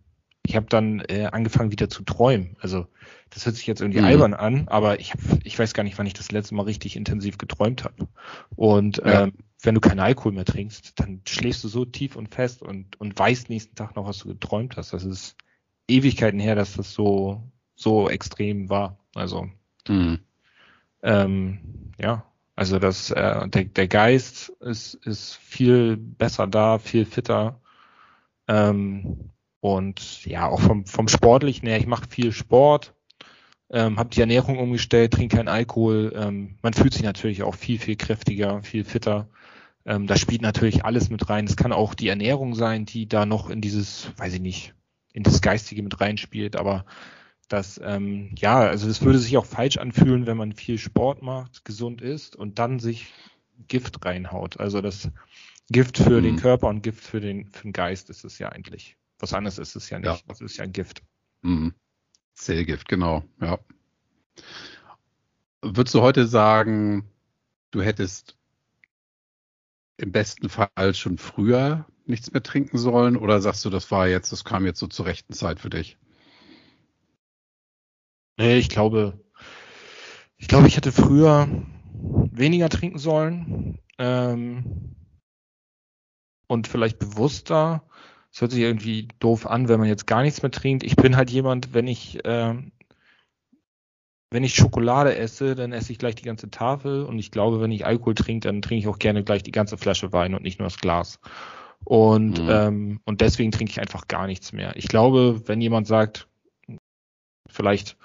ich 0.46 0.54
habe 0.54 0.66
dann 0.66 1.00
äh, 1.08 1.30
angefangen 1.32 1.72
wieder 1.72 1.88
zu 1.88 2.02
träumen. 2.02 2.56
Also 2.60 2.86
das 3.30 3.46
hört 3.46 3.56
sich 3.56 3.66
jetzt 3.66 3.80
irgendwie 3.80 4.00
mhm. 4.00 4.06
albern 4.06 4.34
an, 4.34 4.68
aber 4.68 5.00
ich, 5.00 5.14
hab, 5.14 5.20
ich 5.44 5.58
weiß 5.58 5.72
gar 5.72 5.82
nicht, 5.82 5.96
wann 5.96 6.06
ich 6.06 6.12
das 6.12 6.30
letzte 6.30 6.54
Mal 6.54 6.64
richtig 6.64 6.94
intensiv 6.94 7.38
geträumt 7.38 7.84
habe. 7.84 8.06
Und 8.54 8.98
ja. 8.98 9.22
ähm, 9.22 9.32
wenn 9.62 9.74
du 9.74 9.80
keinen 9.80 10.00
Alkohol 10.00 10.32
mehr 10.32 10.44
trinkst, 10.44 11.00
dann 11.00 11.22
schläfst 11.26 11.64
du 11.64 11.68
so 11.68 11.86
tief 11.86 12.16
und 12.16 12.34
fest 12.34 12.60
und, 12.60 13.00
und 13.00 13.18
weißt 13.18 13.48
nächsten 13.48 13.76
Tag 13.76 13.96
noch, 13.96 14.06
was 14.06 14.18
du 14.18 14.28
geträumt 14.28 14.76
hast. 14.76 14.92
Das 14.92 15.06
ist 15.06 15.36
Ewigkeiten 15.88 16.38
her, 16.38 16.54
dass 16.54 16.74
das 16.74 16.92
so, 16.92 17.42
so 17.74 18.10
extrem 18.10 18.68
war. 18.68 18.98
Also 19.14 19.48
mhm. 19.88 20.20
ähm, 21.02 21.92
ja, 21.98 22.26
also 22.56 22.78
das, 22.78 23.10
äh, 23.10 23.48
der, 23.48 23.64
der 23.64 23.88
Geist 23.88 24.50
ist, 24.60 24.94
ist 24.94 25.34
viel 25.36 25.96
besser 25.98 26.46
da, 26.46 26.78
viel 26.78 27.04
fitter 27.06 27.60
Ähm, 28.48 29.32
und 29.60 30.24
ja, 30.26 30.48
auch 30.48 30.60
vom, 30.60 30.86
vom 30.86 31.08
Sportlichen 31.08 31.68
her, 31.68 31.78
ich 31.78 31.86
mache 31.86 32.08
viel 32.08 32.32
Sport, 32.32 32.94
ähm, 33.70 33.98
habe 33.98 34.10
die 34.10 34.20
Ernährung 34.20 34.58
umgestellt, 34.58 35.12
trinke 35.14 35.36
keinen 35.36 35.48
Alkohol. 35.48 36.12
Ähm, 36.16 36.58
man 36.62 36.72
fühlt 36.74 36.94
sich 36.94 37.02
natürlich 37.02 37.42
auch 37.42 37.54
viel, 37.56 37.78
viel 37.78 37.96
kräftiger, 37.96 38.62
viel 38.62 38.84
fitter. 38.84 39.28
Ähm, 39.84 40.06
da 40.06 40.16
spielt 40.16 40.42
natürlich 40.42 40.84
alles 40.84 41.10
mit 41.10 41.28
rein. 41.30 41.46
Es 41.46 41.56
kann 41.56 41.72
auch 41.72 41.94
die 41.94 42.08
Ernährung 42.08 42.54
sein, 42.54 42.86
die 42.86 43.08
da 43.08 43.26
noch 43.26 43.50
in 43.50 43.60
dieses, 43.60 44.12
weiß 44.18 44.34
ich 44.34 44.40
nicht, 44.40 44.74
in 45.12 45.24
das 45.24 45.42
Geistige 45.42 45.82
mit 45.82 46.00
reinspielt, 46.00 46.56
aber 46.56 46.86
das, 47.48 47.80
ähm, 47.82 48.30
ja, 48.36 48.58
also 48.58 48.88
es 48.88 49.02
würde 49.02 49.18
sich 49.18 49.36
auch 49.36 49.46
falsch 49.46 49.76
anfühlen, 49.76 50.26
wenn 50.26 50.36
man 50.36 50.52
viel 50.52 50.78
Sport 50.78 51.22
macht, 51.22 51.64
gesund 51.64 52.02
ist 52.02 52.34
und 52.34 52.58
dann 52.58 52.80
sich 52.80 53.12
Gift 53.68 54.04
reinhaut. 54.04 54.58
Also 54.58 54.80
das 54.80 55.10
Gift 55.70 55.98
für 55.98 56.18
mhm. 56.18 56.24
den 56.24 56.36
Körper 56.36 56.68
und 56.68 56.82
Gift 56.82 57.04
für 57.04 57.20
den, 57.20 57.46
für 57.52 57.62
den 57.62 57.72
Geist 57.72 58.10
ist 58.10 58.24
es 58.24 58.38
ja 58.38 58.48
eigentlich. 58.48 58.96
Was 59.18 59.32
anderes 59.32 59.58
ist 59.58 59.76
es 59.76 59.90
ja 59.90 59.98
nicht. 59.98 60.06
Ja. 60.06 60.18
Das 60.26 60.40
ist 60.40 60.56
ja 60.56 60.64
ein 60.64 60.72
Gift. 60.72 61.02
Mhm. 61.42 61.74
Zellgift, 62.34 62.88
genau, 62.88 63.24
ja. 63.40 63.58
Würdest 65.62 65.94
du 65.94 66.02
heute 66.02 66.26
sagen, 66.26 67.08
du 67.70 67.80
hättest 67.80 68.36
im 69.96 70.12
besten 70.12 70.48
Fall 70.48 70.94
schon 70.94 71.16
früher 71.16 71.86
nichts 72.04 72.32
mehr 72.32 72.42
trinken 72.42 72.76
sollen 72.76 73.16
oder 73.16 73.40
sagst 73.40 73.64
du, 73.64 73.70
das 73.70 73.90
war 73.90 74.06
jetzt, 74.06 74.30
das 74.32 74.44
kam 74.44 74.66
jetzt 74.66 74.78
so 74.78 74.86
zur 74.86 75.06
rechten 75.06 75.32
Zeit 75.32 75.60
für 75.60 75.70
dich? 75.70 75.96
Nee, 78.36 78.58
ich 78.58 78.68
glaube, 78.68 79.18
ich 80.36 80.48
glaube, 80.48 80.68
ich 80.68 80.76
hätte 80.76 80.92
früher 80.92 81.48
weniger 82.30 82.68
trinken 82.68 82.98
sollen 82.98 83.78
ähm, 83.98 84.94
und 86.46 86.68
vielleicht 86.68 86.98
bewusster. 86.98 87.82
Es 88.30 88.40
hört 88.42 88.52
sich 88.52 88.60
irgendwie 88.60 89.08
doof 89.18 89.46
an, 89.46 89.68
wenn 89.68 89.80
man 89.80 89.88
jetzt 89.88 90.06
gar 90.06 90.22
nichts 90.22 90.42
mehr 90.42 90.50
trinkt. 90.50 90.84
Ich 90.84 90.96
bin 90.96 91.16
halt 91.16 91.30
jemand, 91.30 91.72
wenn 91.72 91.86
ich 91.86 92.22
äh, 92.26 92.54
wenn 94.30 94.44
ich 94.44 94.54
Schokolade 94.54 95.16
esse, 95.16 95.54
dann 95.54 95.72
esse 95.72 95.92
ich 95.92 95.98
gleich 95.98 96.16
die 96.16 96.24
ganze 96.24 96.50
Tafel 96.50 97.04
und 97.04 97.18
ich 97.18 97.30
glaube, 97.30 97.60
wenn 97.60 97.70
ich 97.70 97.86
Alkohol 97.86 98.14
trinke, 98.14 98.48
dann 98.48 98.60
trinke 98.60 98.80
ich 98.80 98.88
auch 98.88 98.98
gerne 98.98 99.22
gleich 99.24 99.42
die 99.42 99.52
ganze 99.52 99.78
Flasche 99.78 100.12
Wein 100.12 100.34
und 100.34 100.42
nicht 100.42 100.58
nur 100.58 100.66
das 100.66 100.78
Glas. 100.78 101.20
Und 101.84 102.42
mhm. 102.42 102.48
ähm, 102.50 103.00
und 103.04 103.20
deswegen 103.20 103.52
trinke 103.52 103.70
ich 103.70 103.80
einfach 103.80 104.08
gar 104.08 104.26
nichts 104.26 104.52
mehr. 104.52 104.76
Ich 104.76 104.88
glaube, 104.88 105.42
wenn 105.46 105.60
jemand 105.60 105.86
sagt, 105.86 106.28
vielleicht 107.48 107.96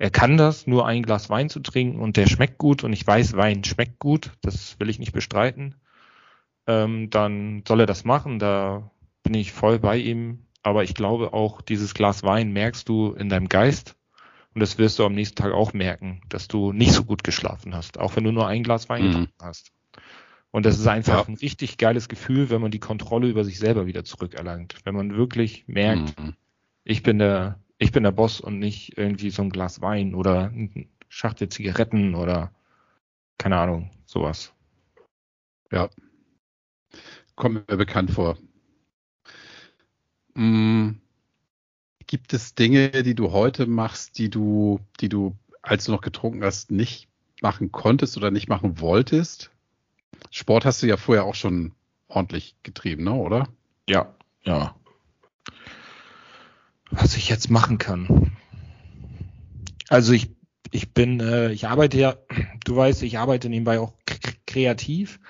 er 0.00 0.10
kann 0.10 0.38
das, 0.38 0.66
nur 0.66 0.86
ein 0.86 1.02
Glas 1.02 1.28
Wein 1.28 1.50
zu 1.50 1.60
trinken 1.60 2.00
und 2.00 2.16
der 2.16 2.26
schmeckt 2.26 2.56
gut 2.56 2.84
und 2.84 2.92
ich 2.94 3.06
weiß, 3.06 3.36
Wein 3.36 3.64
schmeckt 3.64 3.98
gut, 3.98 4.32
das 4.40 4.80
will 4.80 4.88
ich 4.88 4.98
nicht 4.98 5.12
bestreiten, 5.12 5.74
ähm, 6.66 7.10
dann 7.10 7.62
soll 7.68 7.80
er 7.80 7.86
das 7.86 8.06
machen, 8.06 8.38
da 8.38 8.90
bin 9.22 9.34
ich 9.34 9.52
voll 9.52 9.78
bei 9.78 9.98
ihm. 9.98 10.46
Aber 10.62 10.84
ich 10.84 10.94
glaube 10.94 11.34
auch, 11.34 11.60
dieses 11.60 11.92
Glas 11.92 12.22
Wein 12.22 12.50
merkst 12.52 12.88
du 12.88 13.12
in 13.12 13.28
deinem 13.28 13.50
Geist 13.50 13.94
und 14.54 14.60
das 14.60 14.78
wirst 14.78 14.98
du 14.98 15.04
am 15.04 15.14
nächsten 15.14 15.36
Tag 15.36 15.52
auch 15.52 15.74
merken, 15.74 16.22
dass 16.30 16.48
du 16.48 16.72
nicht 16.72 16.92
so 16.92 17.04
gut 17.04 17.22
geschlafen 17.22 17.74
hast, 17.74 18.00
auch 18.00 18.16
wenn 18.16 18.24
du 18.24 18.32
nur 18.32 18.46
ein 18.46 18.62
Glas 18.62 18.88
Wein 18.88 19.02
mhm. 19.02 19.06
getrunken 19.08 19.34
hast. 19.42 19.70
Und 20.50 20.64
das 20.64 20.78
ist 20.78 20.86
einfach 20.86 21.28
ja. 21.28 21.28
ein 21.28 21.36
richtig 21.36 21.76
geiles 21.76 22.08
Gefühl, 22.08 22.48
wenn 22.48 22.62
man 22.62 22.70
die 22.70 22.80
Kontrolle 22.80 23.28
über 23.28 23.44
sich 23.44 23.58
selber 23.58 23.84
wieder 23.84 24.04
zurückerlangt. 24.04 24.76
Wenn 24.84 24.94
man 24.94 25.14
wirklich 25.14 25.64
merkt, 25.68 26.18
mhm. 26.18 26.34
ich 26.84 27.02
bin 27.02 27.18
der, 27.18 27.60
ich 27.80 27.92
bin 27.92 28.02
der 28.04 28.12
Boss 28.12 28.40
und 28.40 28.58
nicht 28.58 28.96
irgendwie 28.98 29.30
so 29.30 29.42
ein 29.42 29.50
Glas 29.50 29.80
Wein 29.80 30.14
oder 30.14 30.50
ein 30.50 30.88
Schachtel 31.08 31.48
Zigaretten 31.48 32.14
oder 32.14 32.52
keine 33.38 33.56
Ahnung, 33.56 33.90
sowas. 34.04 34.52
Ja. 35.72 35.88
Kommt 37.34 37.68
mir 37.68 37.76
bekannt 37.78 38.10
vor. 38.10 38.36
Hm. 40.34 41.00
Gibt 42.06 42.34
es 42.34 42.54
Dinge, 42.54 42.90
die 43.02 43.14
du 43.14 43.32
heute 43.32 43.66
machst, 43.66 44.18
die 44.18 44.28
du, 44.28 44.80
die 45.00 45.08
du, 45.08 45.34
als 45.62 45.86
du 45.86 45.92
noch 45.92 46.02
getrunken 46.02 46.44
hast, 46.44 46.70
nicht 46.70 47.08
machen 47.40 47.72
konntest 47.72 48.16
oder 48.18 48.30
nicht 48.30 48.48
machen 48.48 48.78
wolltest? 48.80 49.50
Sport 50.30 50.66
hast 50.66 50.82
du 50.82 50.86
ja 50.86 50.98
vorher 50.98 51.24
auch 51.24 51.34
schon 51.34 51.72
ordentlich 52.08 52.56
getrieben, 52.62 53.04
ne, 53.04 53.14
oder? 53.14 53.48
Ja, 53.88 54.14
ja 54.42 54.74
was 56.90 57.16
ich 57.16 57.28
jetzt 57.28 57.50
machen 57.50 57.78
kann. 57.78 58.32
Also 59.88 60.12
ich, 60.12 60.30
ich 60.70 60.92
bin, 60.92 61.20
äh, 61.20 61.52
ich 61.52 61.66
arbeite 61.66 61.98
ja, 61.98 62.16
du 62.64 62.76
weißt, 62.76 63.02
ich 63.02 63.18
arbeite 63.18 63.48
nebenbei 63.48 63.80
auch 63.80 63.92
kreativ 64.46 65.20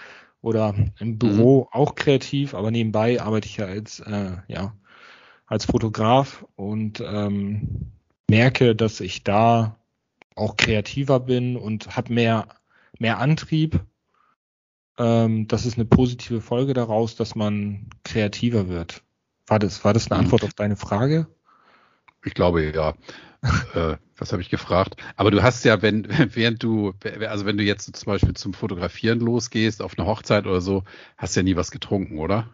oder 0.43 0.75
im 0.99 1.19
Büro 1.19 1.62
mhm. 1.62 1.69
auch 1.73 1.95
kreativ, 1.95 2.55
aber 2.55 2.71
nebenbei 2.71 3.21
arbeite 3.21 3.49
ich 3.49 3.59
ja 3.59 3.67
als, 3.67 4.00
äh, 4.00 4.37
ja, 4.49 4.75
als 5.47 5.64
Fotograf 5.64 6.47
und 6.57 7.00
ähm, 7.00 7.93
merke, 8.29 8.76
dass 8.76 9.00
ich 9.00 9.25
da 9.25 9.76
auch 10.37 10.57
kreativer 10.57 11.21
bin 11.21 11.57
und 11.57 11.97
habe 11.97 12.12
mehr, 12.12 12.49
mehr 12.99 13.19
Antrieb. 13.19 13.85
Ähm, 14.99 15.49
das 15.49 15.67
ist 15.67 15.76
eine 15.76 15.85
positive 15.85 16.40
Folge 16.40 16.73
daraus, 16.73 17.17
dass 17.17 17.35
man 17.35 17.90
kreativer 18.05 18.69
wird. 18.69 19.02
War 19.47 19.59
das, 19.59 19.85
war 19.85 19.93
das 19.93 20.11
eine 20.11 20.19
mhm. 20.19 20.25
Antwort 20.26 20.45
auf 20.45 20.55
deine 20.55 20.76
Frage? 20.76 21.26
Ich 22.25 22.35
glaube 22.35 22.73
ja. 22.73 22.95
äh, 23.75 23.97
was 24.17 24.33
habe 24.33 24.43
ich 24.43 24.50
gefragt? 24.50 24.97
Aber 25.17 25.31
du 25.31 25.43
hast 25.43 25.65
ja, 25.65 25.83
wenn, 25.83 26.07
während 26.35 26.62
du, 26.62 26.93
also 27.27 27.47
wenn 27.47 27.57
du 27.57 27.65
jetzt 27.65 27.97
zum 27.97 28.07
Beispiel 28.07 28.35
zum 28.35 28.55
Fotografieren 28.55 29.21
losgehst, 29.21 29.83
auf 29.83 29.99
eine 29.99 30.07
Hochzeit 30.07 30.47
oder 30.47 30.61
so, 30.61 30.85
hast 31.17 31.35
du 31.35 31.41
ja 31.41 31.45
nie 31.45 31.57
was 31.57 31.71
getrunken, 31.71 32.19
oder? 32.19 32.49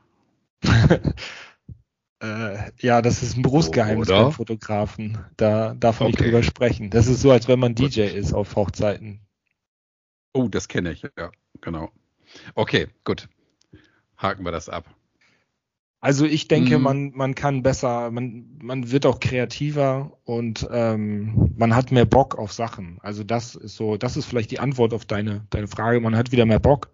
äh, 2.23 2.71
ja, 2.79 3.03
das 3.03 3.23
ist 3.23 3.37
ein 3.37 3.43
Berufsgeheimnis 3.43 4.09
beim 4.09 4.33
Fotografen. 4.33 5.19
Da 5.37 5.75
darf 5.75 6.01
man 6.01 6.09
okay. 6.09 6.23
nicht 6.23 6.27
drüber 6.27 6.43
sprechen. 6.43 6.91
Das 6.91 7.09
ist 7.09 7.21
so, 7.21 7.31
als 7.31 7.49
wenn 7.49 7.59
man 7.59 7.75
DJ 7.75 8.03
ist 8.03 8.33
auf 8.33 8.55
Hochzeiten. 8.57 9.21
Oh, 10.33 10.49
das 10.49 10.69
kenne 10.69 10.93
ich, 10.93 11.03
ja, 11.03 11.31
genau. 11.61 11.91
Okay, 12.55 12.89
gut. 13.05 13.29
Haken 14.17 14.45
wir 14.45 14.53
das 14.53 14.69
ab. 14.69 14.96
Also 16.01 16.25
ich 16.27 16.47
denke, 16.47 16.79
mhm. 16.79 16.85
man, 16.85 17.13
man 17.15 17.35
kann 17.35 17.63
besser, 17.63 18.11
man, 18.11 18.59
man 18.63 18.91
wird 18.91 19.07
auch 19.07 19.19
kreativer 19.19 20.19
und 20.25 20.67
ähm, 20.71 21.53
man 21.57 21.75
hat 21.75 21.91
mehr 21.91 22.05
Bock 22.05 22.37
auf 22.37 22.53
Sachen. 22.53 22.99
Also 23.03 23.25
das 23.25 23.55
ist 23.55 23.77
so, 23.77 23.97
das 23.97 24.17
ist 24.17 24.27
vielleicht 24.27 24.51
die 24.51 24.61
Antwort 24.61 24.93
auf 24.93 25.05
deine, 25.05 25.47
deine 25.51 25.69
Frage. 25.69 26.01
Man 26.01 26.17
hat 26.17 26.33
wieder 26.33 26.47
mehr 26.47 26.61
Bock, 26.61 26.91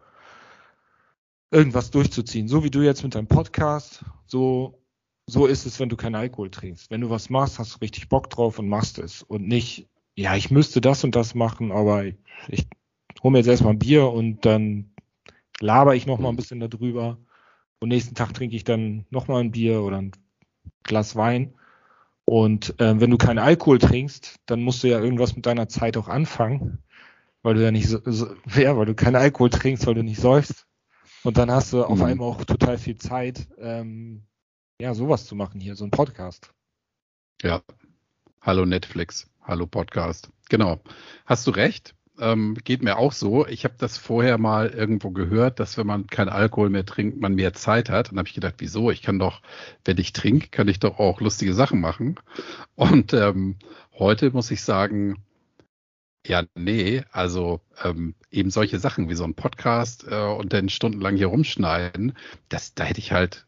irgendwas 1.50 1.90
durchzuziehen. 1.90 2.48
So 2.48 2.64
wie 2.64 2.70
du 2.70 2.80
jetzt 2.82 3.02
mit 3.02 3.14
deinem 3.14 3.26
Podcast, 3.26 4.04
so, 4.26 4.82
so 5.26 5.46
ist 5.46 5.66
es, 5.66 5.80
wenn 5.80 5.88
du 5.88 5.96
keinen 5.96 6.14
Alkohol 6.14 6.50
trinkst. 6.50 6.90
Wenn 6.90 7.00
du 7.00 7.10
was 7.10 7.28
machst, 7.28 7.58
hast 7.58 7.74
du 7.74 7.78
richtig 7.80 8.08
Bock 8.08 8.30
drauf 8.30 8.58
und 8.58 8.68
machst 8.68 8.98
es. 8.98 9.22
Und 9.22 9.46
nicht, 9.46 9.88
ja, 10.14 10.36
ich 10.36 10.50
müsste 10.50 10.80
das 10.80 11.04
und 11.04 11.16
das 11.16 11.34
machen, 11.34 11.72
aber 11.72 12.04
ich, 12.48 12.66
hole 13.22 13.32
mir 13.32 13.38
jetzt 13.38 13.48
erstmal 13.48 13.74
ein 13.74 13.78
Bier 13.78 14.08
und 14.08 14.44
dann 14.44 14.90
laber 15.60 15.94
ich 15.94 16.06
noch 16.06 16.18
mal 16.18 16.28
ein 16.28 16.36
bisschen 16.36 16.60
darüber 16.60 17.18
und 17.82 17.88
nächsten 17.88 18.14
Tag 18.14 18.32
trinke 18.32 18.54
ich 18.54 18.62
dann 18.62 19.06
nochmal 19.10 19.42
ein 19.42 19.50
Bier 19.50 19.82
oder 19.82 20.00
ein 20.00 20.12
Glas 20.84 21.16
Wein. 21.16 21.52
Und 22.24 22.78
äh, 22.80 23.00
wenn 23.00 23.10
du 23.10 23.18
keinen 23.18 23.40
Alkohol 23.40 23.80
trinkst, 23.80 24.36
dann 24.46 24.62
musst 24.62 24.84
du 24.84 24.88
ja 24.88 25.00
irgendwas 25.00 25.34
mit 25.34 25.46
deiner 25.46 25.68
Zeit 25.68 25.96
auch 25.96 26.06
anfangen, 26.06 26.78
weil 27.42 27.54
du 27.54 27.64
ja 27.64 27.72
nicht 27.72 27.88
so, 27.88 27.98
so 28.04 28.36
ja, 28.54 28.76
weil 28.76 28.86
du 28.86 28.94
keinen 28.94 29.16
Alkohol 29.16 29.50
trinkst, 29.50 29.84
weil 29.84 29.94
du 29.94 30.04
nicht 30.04 30.20
säufst. 30.20 30.68
Und 31.24 31.38
dann 31.38 31.50
hast 31.50 31.72
du 31.72 31.78
mhm. 31.78 31.82
auf 31.82 32.02
einmal 32.02 32.28
auch 32.28 32.44
total 32.44 32.78
viel 32.78 32.98
Zeit, 32.98 33.48
ähm, 33.58 34.26
ja, 34.80 34.94
sowas 34.94 35.26
zu 35.26 35.34
machen 35.34 35.60
hier, 35.60 35.74
so 35.74 35.84
ein 35.84 35.90
Podcast. 35.90 36.54
Ja. 37.42 37.62
Hallo 38.40 38.64
Netflix, 38.64 39.28
hallo 39.42 39.66
Podcast. 39.66 40.30
Genau. 40.48 40.80
Hast 41.26 41.48
du 41.48 41.50
recht? 41.50 41.96
Ähm, 42.22 42.56
geht 42.64 42.82
mir 42.82 42.96
auch 42.98 43.12
so. 43.12 43.46
Ich 43.46 43.64
habe 43.64 43.74
das 43.78 43.98
vorher 43.98 44.38
mal 44.38 44.68
irgendwo 44.68 45.10
gehört, 45.10 45.60
dass 45.60 45.76
wenn 45.76 45.86
man 45.86 46.06
kein 46.06 46.28
Alkohol 46.28 46.70
mehr 46.70 46.86
trinkt, 46.86 47.20
man 47.20 47.34
mehr 47.34 47.52
Zeit 47.52 47.90
hat. 47.90 48.12
Und 48.12 48.18
habe 48.18 48.28
ich 48.28 48.34
gedacht, 48.34 48.54
wieso? 48.58 48.90
Ich 48.90 49.02
kann 49.02 49.18
doch, 49.18 49.42
wenn 49.84 49.98
ich 49.98 50.12
trinke, 50.12 50.48
kann 50.48 50.68
ich 50.68 50.78
doch 50.78 50.98
auch 50.98 51.20
lustige 51.20 51.52
Sachen 51.52 51.80
machen. 51.80 52.16
Und 52.76 53.12
ähm, 53.12 53.56
heute 53.98 54.30
muss 54.30 54.50
ich 54.50 54.62
sagen, 54.62 55.16
ja, 56.26 56.44
nee, 56.54 57.02
also 57.10 57.60
ähm, 57.82 58.14
eben 58.30 58.50
solche 58.50 58.78
Sachen 58.78 59.08
wie 59.08 59.14
so 59.14 59.24
ein 59.24 59.34
Podcast 59.34 60.06
äh, 60.08 60.24
und 60.24 60.52
dann 60.52 60.68
stundenlang 60.68 61.16
hier 61.16 61.26
rumschneiden, 61.26 62.16
das, 62.48 62.74
da 62.74 62.84
hätte 62.84 63.00
ich 63.00 63.10
halt, 63.10 63.46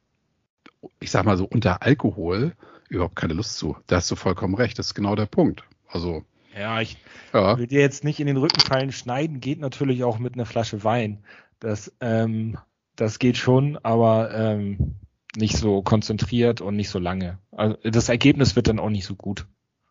ich 0.98 1.12
sag 1.12 1.24
mal 1.24 1.36
so, 1.36 1.44
unter 1.44 1.82
Alkohol 1.82 2.52
überhaupt 2.88 3.16
keine 3.16 3.34
Lust 3.34 3.56
zu. 3.56 3.76
Da 3.86 3.96
hast 3.96 4.10
du 4.10 4.16
vollkommen 4.16 4.54
recht, 4.54 4.78
das 4.78 4.86
ist 4.88 4.94
genau 4.94 5.14
der 5.14 5.26
Punkt. 5.26 5.64
Also 5.86 6.24
ja, 6.56 6.80
ich 6.80 6.96
ja. 7.32 7.58
will 7.58 7.66
dir 7.66 7.80
jetzt 7.80 8.04
nicht 8.04 8.20
in 8.20 8.26
den 8.26 8.36
Rücken 8.36 8.60
fallen. 8.60 8.92
Schneiden 8.92 9.40
geht 9.40 9.60
natürlich 9.60 10.04
auch 10.04 10.18
mit 10.18 10.34
einer 10.34 10.46
Flasche 10.46 10.84
Wein. 10.84 11.24
Das, 11.60 11.92
ähm, 12.00 12.58
das 12.96 13.18
geht 13.18 13.36
schon, 13.36 13.78
aber 13.82 14.32
ähm, 14.34 14.96
nicht 15.36 15.56
so 15.56 15.82
konzentriert 15.82 16.60
und 16.60 16.76
nicht 16.76 16.90
so 16.90 16.98
lange. 16.98 17.38
Also 17.52 17.76
das 17.82 18.08
Ergebnis 18.08 18.56
wird 18.56 18.68
dann 18.68 18.78
auch 18.78 18.90
nicht 18.90 19.06
so 19.06 19.16
gut, 19.16 19.46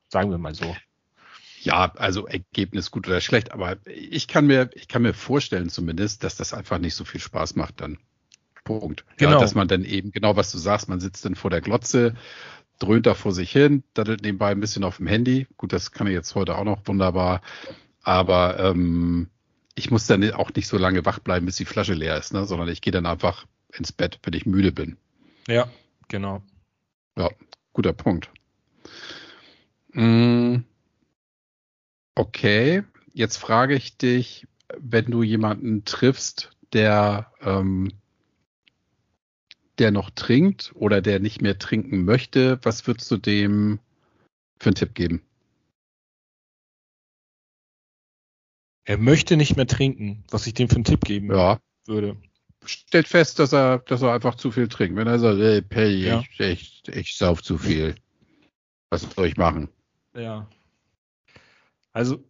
sagen 0.09 0.31
wir 0.31 0.37
mal 0.37 0.55
so. 0.55 0.75
Ja, 1.61 1.93
also 1.95 2.27
Ergebnis 2.27 2.91
gut 2.91 3.07
oder 3.07 3.21
schlecht, 3.21 3.53
aber 3.53 3.77
ich 3.85 4.27
kann 4.27 4.47
mir, 4.47 4.69
ich 4.73 4.87
kann 4.87 5.01
mir 5.01 5.13
vorstellen 5.13 5.69
zumindest, 5.69 6.23
dass 6.23 6.35
das 6.35 6.53
einfach 6.53 6.77
nicht 6.77 6.95
so 6.95 7.05
viel 7.05 7.21
Spaß 7.21 7.55
macht 7.55 7.81
dann. 7.81 7.97
Punkt. 8.65 9.05
Genau. 9.17 9.33
Ja, 9.33 9.39
dass 9.39 9.55
man 9.55 9.67
dann 9.67 9.83
eben, 9.83 10.11
genau 10.11 10.35
was 10.35 10.51
du 10.51 10.57
sagst, 10.57 10.87
man 10.87 10.99
sitzt 10.99 11.25
dann 11.25 11.35
vor 11.35 11.49
der 11.49 11.61
Glotze, 11.61 12.15
dröhnt 12.79 13.05
da 13.05 13.13
vor 13.13 13.31
sich 13.31 13.51
hin, 13.51 13.83
daddelt 13.93 14.21
nebenbei 14.21 14.51
ein 14.51 14.59
bisschen 14.59 14.83
auf 14.83 14.97
dem 14.97 15.07
Handy. 15.07 15.47
Gut, 15.57 15.73
das 15.73 15.91
kann 15.91 16.07
ich 16.07 16.13
jetzt 16.13 16.35
heute 16.35 16.57
auch 16.57 16.63
noch 16.63 16.81
wunderbar. 16.85 17.41
Aber 18.03 18.59
ähm, 18.59 19.29
ich 19.75 19.91
muss 19.91 20.07
dann 20.07 20.31
auch 20.31 20.53
nicht 20.53 20.67
so 20.67 20.77
lange 20.77 21.05
wach 21.05 21.19
bleiben, 21.19 21.45
bis 21.45 21.55
die 21.55 21.65
Flasche 21.65 21.93
leer 21.93 22.17
ist, 22.17 22.33
ne? 22.33 22.45
sondern 22.45 22.67
ich 22.67 22.81
gehe 22.81 22.91
dann 22.91 23.05
einfach 23.05 23.45
ins 23.71 23.91
Bett, 23.91 24.19
wenn 24.23 24.33
ich 24.33 24.45
müde 24.45 24.71
bin. 24.71 24.97
Ja, 25.47 25.67
genau. 26.07 26.41
Ja, 27.17 27.29
guter 27.73 27.93
Punkt. 27.93 28.29
Mm, 29.93 30.57
okay, 32.15 32.83
jetzt 33.13 33.37
frage 33.37 33.75
ich 33.75 33.97
dich, 33.97 34.47
wenn 34.77 35.05
du 35.05 35.23
jemanden 35.23 35.85
triffst, 35.85 36.51
der, 36.73 37.31
ähm, 37.41 37.91
der 39.79 39.91
noch 39.91 40.09
trinkt 40.11 40.71
oder 40.75 41.01
der 41.01 41.19
nicht 41.19 41.41
mehr 41.41 41.57
trinken 41.57 42.05
möchte, 42.05 42.59
was 42.63 42.85
würdest 42.87 43.09
du 43.11 43.17
dem 43.17 43.79
für 44.59 44.69
einen 44.69 44.75
Tipp 44.75 44.93
geben? 44.93 45.21
Er 48.85 48.97
möchte 48.97 49.37
nicht 49.37 49.55
mehr 49.55 49.67
trinken, 49.67 50.23
was 50.29 50.45
ich 50.45 50.53
dem 50.53 50.67
für 50.67 50.75
einen 50.75 50.83
Tipp 50.83 51.01
geben 51.05 51.31
Ja, 51.31 51.59
würde. 51.85 52.17
stellt 52.65 53.07
fest, 53.07 53.39
dass 53.39 53.53
er, 53.53 53.79
dass 53.79 54.01
er 54.01 54.13
einfach 54.13 54.35
zu 54.35 54.51
viel 54.51 54.67
trinkt. 54.67 54.97
Wenn 54.97 55.07
er 55.07 55.19
sagt, 55.19 55.39
ey, 55.39 55.61
Pay, 55.61 56.05
Ja. 56.07 56.19
ich, 56.19 56.39
ich, 56.39 56.83
ich 56.89 57.17
sauf 57.17 57.41
zu 57.41 57.57
viel. 57.57 57.95
Was 58.89 59.01
soll 59.03 59.27
ich 59.27 59.37
machen? 59.37 59.69
Ja. 60.13 60.47
Also 61.93 62.23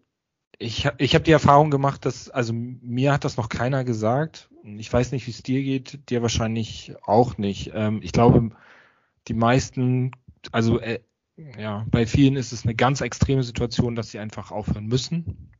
ich, 0.63 0.89
ich 0.97 1.13
habe 1.13 1.23
die 1.25 1.31
Erfahrung 1.31 1.71
gemacht, 1.71 2.05
dass, 2.05 2.29
also 2.29 2.53
mir 2.53 3.11
hat 3.11 3.25
das 3.25 3.37
noch 3.37 3.49
keiner 3.49 3.83
gesagt. 3.83 4.49
Ich 4.77 4.91
weiß 4.91 5.11
nicht, 5.11 5.27
wie 5.27 5.31
es 5.31 5.43
dir 5.43 5.61
geht, 5.61 6.09
dir 6.09 6.21
wahrscheinlich 6.21 6.93
auch 7.03 7.37
nicht. 7.37 7.71
Ähm, 7.73 7.99
ich 8.01 8.13
glaube, 8.13 8.51
die 9.27 9.33
meisten, 9.33 10.11
also 10.51 10.79
äh, 10.79 11.01
ja, 11.57 11.85
bei 11.91 12.05
vielen 12.05 12.37
ist 12.37 12.53
es 12.53 12.63
eine 12.63 12.75
ganz 12.75 13.01
extreme 13.01 13.43
Situation, 13.43 13.95
dass 13.95 14.11
sie 14.11 14.19
einfach 14.19 14.51
aufhören 14.51 14.85
müssen. 14.87 15.51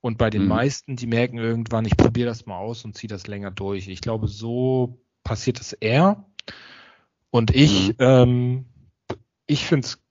Und 0.00 0.18
bei 0.18 0.28
den 0.28 0.42
Mhm. 0.42 0.48
meisten, 0.48 0.96
die 0.96 1.06
merken 1.06 1.38
irgendwann, 1.38 1.86
ich 1.86 1.96
probiere 1.96 2.28
das 2.28 2.44
mal 2.44 2.58
aus 2.58 2.84
und 2.84 2.94
ziehe 2.94 3.08
das 3.08 3.26
länger 3.26 3.50
durch. 3.50 3.88
Ich 3.88 4.02
glaube, 4.02 4.28
so 4.28 5.00
passiert 5.22 5.60
es 5.60 5.72
eher. 5.72 6.26
Und 7.30 7.54
ich, 7.54 7.88
Mhm. 7.88 7.94
ähm, 8.00 8.64
ich 9.46 9.64
finde 9.64 9.86
es 9.86 10.03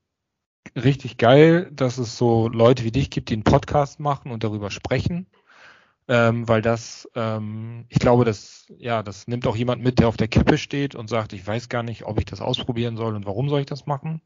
richtig 0.75 1.17
geil, 1.17 1.69
dass 1.71 1.97
es 1.97 2.17
so 2.17 2.47
Leute 2.47 2.83
wie 2.83 2.91
dich 2.91 3.09
gibt, 3.09 3.29
die 3.29 3.33
einen 3.33 3.43
Podcast 3.43 3.99
machen 3.99 4.31
und 4.31 4.43
darüber 4.43 4.71
sprechen. 4.71 5.27
Ähm, 6.09 6.47
weil 6.49 6.61
das, 6.61 7.09
ähm, 7.15 7.85
ich 7.87 7.99
glaube, 7.99 8.25
das, 8.25 8.65
ja, 8.77 9.03
das 9.03 9.27
nimmt 9.27 9.47
auch 9.47 9.55
jemand 9.55 9.81
mit, 9.81 9.99
der 9.99 10.09
auf 10.09 10.17
der 10.17 10.27
Kippe 10.27 10.57
steht 10.57 10.95
und 10.95 11.07
sagt, 11.07 11.31
ich 11.31 11.47
weiß 11.47 11.69
gar 11.69 11.81
nicht, 11.81 12.03
ob 12.03 12.19
ich 12.19 12.25
das 12.25 12.41
ausprobieren 12.41 12.97
soll 12.97 13.15
und 13.15 13.25
warum 13.25 13.47
soll 13.47 13.61
ich 13.61 13.67
das 13.67 13.85
machen. 13.85 14.21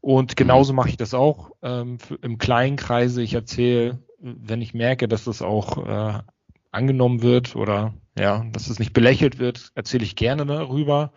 Und 0.00 0.36
genauso 0.36 0.74
mache 0.74 0.90
ich 0.90 0.98
das 0.98 1.14
auch 1.14 1.52
ähm, 1.62 1.98
im 2.20 2.36
kleinen 2.36 2.76
Kreise. 2.76 3.22
Ich 3.22 3.32
erzähle, 3.32 3.98
wenn 4.18 4.60
ich 4.60 4.74
merke, 4.74 5.08
dass 5.08 5.24
das 5.24 5.40
auch 5.40 5.86
äh, 5.86 6.22
angenommen 6.70 7.22
wird 7.22 7.56
oder 7.56 7.94
ja, 8.18 8.44
dass 8.52 8.68
es 8.68 8.78
nicht 8.78 8.92
belächelt 8.92 9.38
wird, 9.38 9.72
erzähle 9.74 10.04
ich 10.04 10.16
gerne 10.16 10.44
darüber, 10.44 11.12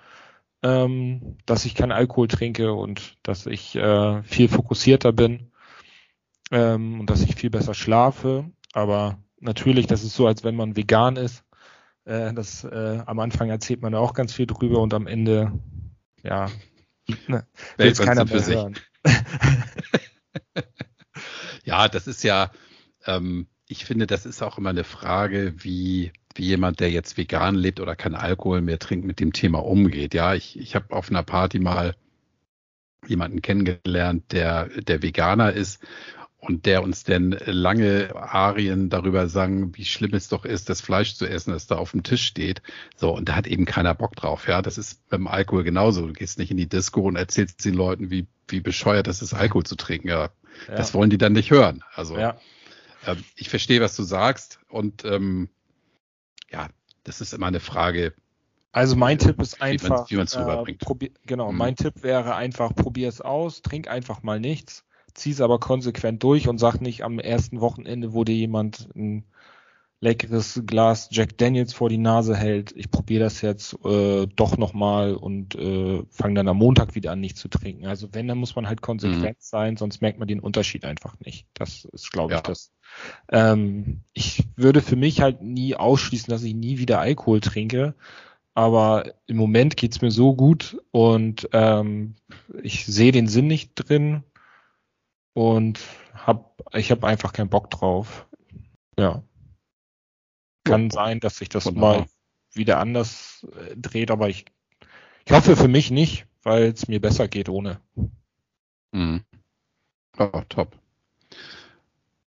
ähm, 0.63 1.37
dass 1.45 1.65
ich 1.65 1.75
keinen 1.75 1.91
Alkohol 1.91 2.27
trinke 2.27 2.73
und 2.73 3.17
dass 3.23 3.45
ich 3.45 3.75
äh, 3.75 4.23
viel 4.23 4.47
fokussierter 4.47 5.11
bin 5.11 5.51
ähm, 6.51 6.99
und 6.99 7.09
dass 7.09 7.21
ich 7.21 7.35
viel 7.35 7.49
besser 7.49 7.73
schlafe. 7.73 8.51
Aber 8.73 9.19
natürlich, 9.39 9.87
das 9.87 10.03
ist 10.03 10.15
so, 10.15 10.27
als 10.27 10.43
wenn 10.43 10.55
man 10.55 10.75
vegan 10.75 11.15
ist. 11.15 11.43
Äh, 12.05 12.33
das 12.33 12.63
äh, 12.63 13.01
am 13.05 13.19
Anfang 13.19 13.49
erzählt 13.49 13.81
man 13.81 13.95
auch 13.95 14.13
ganz 14.13 14.33
viel 14.33 14.47
drüber 14.47 14.79
und 14.81 14.93
am 14.93 15.07
Ende, 15.07 15.51
ja, 16.23 16.49
ne, 17.27 17.45
will 17.77 17.93
keiner 17.93 18.25
mehr 18.25 18.39
sich. 18.39 18.55
hören. 18.55 18.75
Ja, 21.63 21.87
das 21.87 22.07
ist 22.07 22.23
ja, 22.23 22.51
ähm, 23.05 23.47
ich 23.67 23.85
finde, 23.85 24.07
das 24.07 24.25
ist 24.25 24.41
auch 24.41 24.57
immer 24.57 24.71
eine 24.71 24.83
Frage, 24.83 25.53
wie, 25.57 26.11
wie 26.35 26.45
jemand, 26.45 26.79
der 26.79 26.91
jetzt 26.91 27.17
vegan 27.17 27.55
lebt 27.55 27.79
oder 27.79 27.95
keinen 27.95 28.15
Alkohol 28.15 28.61
mehr 28.61 28.79
trinkt, 28.79 29.05
mit 29.05 29.19
dem 29.19 29.33
Thema 29.33 29.59
umgeht. 29.59 30.13
Ja, 30.13 30.33
ich, 30.33 30.57
ich 30.59 30.75
habe 30.75 30.95
auf 30.95 31.09
einer 31.09 31.23
Party 31.23 31.59
mal 31.59 31.95
jemanden 33.07 33.41
kennengelernt, 33.41 34.31
der, 34.31 34.67
der 34.67 35.01
Veganer 35.01 35.53
ist 35.53 35.83
und 36.37 36.65
der 36.65 36.83
uns 36.83 37.03
denn 37.03 37.37
lange 37.45 38.15
Arien 38.15 38.89
darüber 38.89 39.27
sang, 39.27 39.75
wie 39.75 39.85
schlimm 39.85 40.13
es 40.13 40.27
doch 40.27 40.43
ist, 40.43 40.69
das 40.69 40.81
Fleisch 40.81 41.15
zu 41.15 41.27
essen, 41.27 41.51
das 41.51 41.67
da 41.67 41.75
auf 41.75 41.91
dem 41.91 42.03
Tisch 42.03 42.25
steht. 42.25 42.61
So, 42.95 43.15
und 43.15 43.29
da 43.29 43.35
hat 43.35 43.47
eben 43.47 43.65
keiner 43.65 43.93
Bock 43.93 44.15
drauf. 44.15 44.47
Ja, 44.47 44.61
das 44.61 44.77
ist 44.77 45.07
beim 45.09 45.27
Alkohol 45.27 45.63
genauso. 45.63 46.07
Du 46.07 46.13
gehst 46.13 46.39
nicht 46.39 46.51
in 46.51 46.57
die 46.57 46.69
Disco 46.69 47.01
und 47.01 47.15
erzählst 47.15 47.63
den 47.63 47.75
Leuten, 47.75 48.09
wie, 48.09 48.25
wie 48.47 48.59
bescheuert 48.59 49.07
das 49.07 49.21
ist, 49.21 49.33
Alkohol 49.33 49.63
zu 49.63 49.75
trinken. 49.75 50.07
Ja, 50.07 50.29
Ja, 50.67 50.75
das 50.75 50.93
wollen 50.93 51.09
die 51.09 51.17
dann 51.17 51.33
nicht 51.33 51.51
hören. 51.51 51.83
Also 51.93 52.17
ja. 52.17 52.39
ähm, 53.05 53.23
ich 53.35 53.49
verstehe, 53.49 53.81
was 53.81 53.95
du 53.95 54.03
sagst 54.03 54.59
und 54.67 55.05
ähm, 55.05 55.49
das 57.03 57.21
ist 57.21 57.33
immer 57.33 57.47
eine 57.47 57.59
Frage. 57.59 58.13
Also 58.73 58.95
mein 58.95 59.17
Tipp 59.19 59.41
ist 59.41 59.59
man- 59.59 59.69
einfach, 59.69 60.09
wie 60.09 60.15
man's 60.15 60.33
äh, 60.33 60.39
rüberbringt. 60.39 60.79
probier, 60.79 61.11
genau, 61.25 61.51
Mhm. 61.51 61.57
mein 61.57 61.75
Tipp 61.75 62.03
wäre 62.03 62.35
einfach, 62.35 62.73
probier 62.75 63.09
es 63.09 63.21
aus, 63.21 63.61
trink 63.61 63.87
einfach 63.87 64.23
mal 64.23 64.39
nichts, 64.39 64.85
zieh 65.13 65.31
es 65.31 65.41
aber 65.41 65.59
konsequent 65.59 66.23
durch 66.23 66.47
und 66.47 66.57
sag 66.57 66.79
nicht 66.81 67.03
am 67.03 67.19
ersten 67.19 67.59
Wochenende, 67.61 68.13
wo 68.13 68.23
dir 68.23 68.35
jemand 68.35 68.89
ein 68.95 69.25
leckeres 70.01 70.63
Glas 70.65 71.09
Jack 71.11 71.37
Daniels 71.37 71.73
vor 71.73 71.87
die 71.87 71.99
Nase 71.99 72.35
hält, 72.35 72.73
ich 72.75 72.89
probiere 72.89 73.23
das 73.23 73.41
jetzt 73.41 73.77
äh, 73.85 74.25
doch 74.35 74.57
nochmal 74.57 75.13
und 75.13 75.53
äh, 75.55 76.03
fange 76.09 76.35
dann 76.35 76.47
am 76.47 76.57
Montag 76.57 76.95
wieder 76.95 77.11
an, 77.11 77.19
nicht 77.19 77.37
zu 77.37 77.47
trinken. 77.47 77.85
Also 77.85 78.09
wenn, 78.11 78.27
dann 78.27 78.39
muss 78.39 78.55
man 78.55 78.67
halt 78.67 78.81
konsequent 78.81 79.41
sein, 79.41 79.77
sonst 79.77 80.01
merkt 80.01 80.17
man 80.17 80.27
den 80.27 80.39
Unterschied 80.39 80.85
einfach 80.85 81.19
nicht. 81.19 81.47
Das 81.53 81.85
ist, 81.85 82.11
glaube 82.11 82.33
ich, 82.33 82.37
Ja. 82.37 82.41
das. 82.41 82.73
Ähm, 83.31 84.01
ich 84.11 84.47
würde 84.55 84.81
für 84.81 84.95
mich 84.95 85.21
halt 85.21 85.41
nie 85.43 85.75
ausschließen, 85.75 86.31
dass 86.31 86.43
ich 86.43 86.55
nie 86.55 86.79
wieder 86.79 86.99
Alkohol 86.99 87.39
trinke. 87.39 87.93
Aber 88.53 89.13
im 89.27 89.37
Moment 89.37 89.77
geht's 89.77 90.01
mir 90.01 90.11
so 90.11 90.35
gut 90.35 90.81
und 90.91 91.47
ähm, 91.53 92.15
ich 92.63 92.85
sehe 92.85 93.13
den 93.13 93.27
Sinn 93.29 93.47
nicht 93.47 93.73
drin 93.75 94.23
und 95.33 95.79
hab, 96.13 96.59
ich 96.73 96.91
habe 96.91 97.07
einfach 97.07 97.31
keinen 97.33 97.49
Bock 97.49 97.69
drauf. 97.69 98.27
Ja. 98.99 99.23
Kann 100.63 100.89
sein, 100.89 101.19
dass 101.19 101.37
sich 101.37 101.49
das 101.49 101.65
Wunderbar. 101.65 101.99
mal 101.99 102.07
wieder 102.53 102.79
anders 102.79 103.45
äh, 103.55 103.75
dreht, 103.75 104.11
aber 104.11 104.29
ich, 104.29 104.45
ich 105.25 105.31
hoffe 105.31 105.55
für 105.55 105.67
mich 105.67 105.91
nicht, 105.91 106.25
weil 106.43 106.65
es 106.65 106.87
mir 106.87 106.99
besser 107.01 107.27
geht 107.27 107.49
ohne. 107.49 107.79
Mhm. 108.91 109.23
Oh, 110.17 110.41
top. 110.49 110.77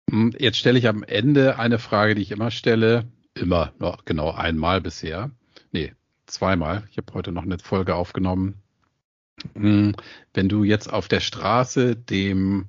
Hm, 0.10 0.34
Jetzt 0.38 0.58
stelle 0.58 0.80
ich 0.80 0.88
am 0.88 1.04
Ende 1.04 1.60
eine 1.60 1.80
Frage, 1.80 2.16
die 2.16 2.22
ich 2.22 2.32
immer 2.32 2.52
stelle. 2.52 3.06
Immer, 3.36 3.74
noch 3.80 4.06
genau 4.06 4.32
einmal 4.32 4.82
bisher. 4.82 5.32
Nee, 5.72 5.94
zweimal. 6.26 6.88
Ich 6.92 6.98
habe 6.98 7.14
heute 7.14 7.32
noch 7.32 7.44
eine 7.44 7.60
Folge 7.60 7.96
aufgenommen. 7.96 8.56
Hm, 9.54 9.96
Wenn 10.34 10.50
du 10.50 10.64
jetzt 10.64 10.92
auf 10.92 11.08
der 11.08 11.20
Straße 11.20 11.96
dem 11.96 12.68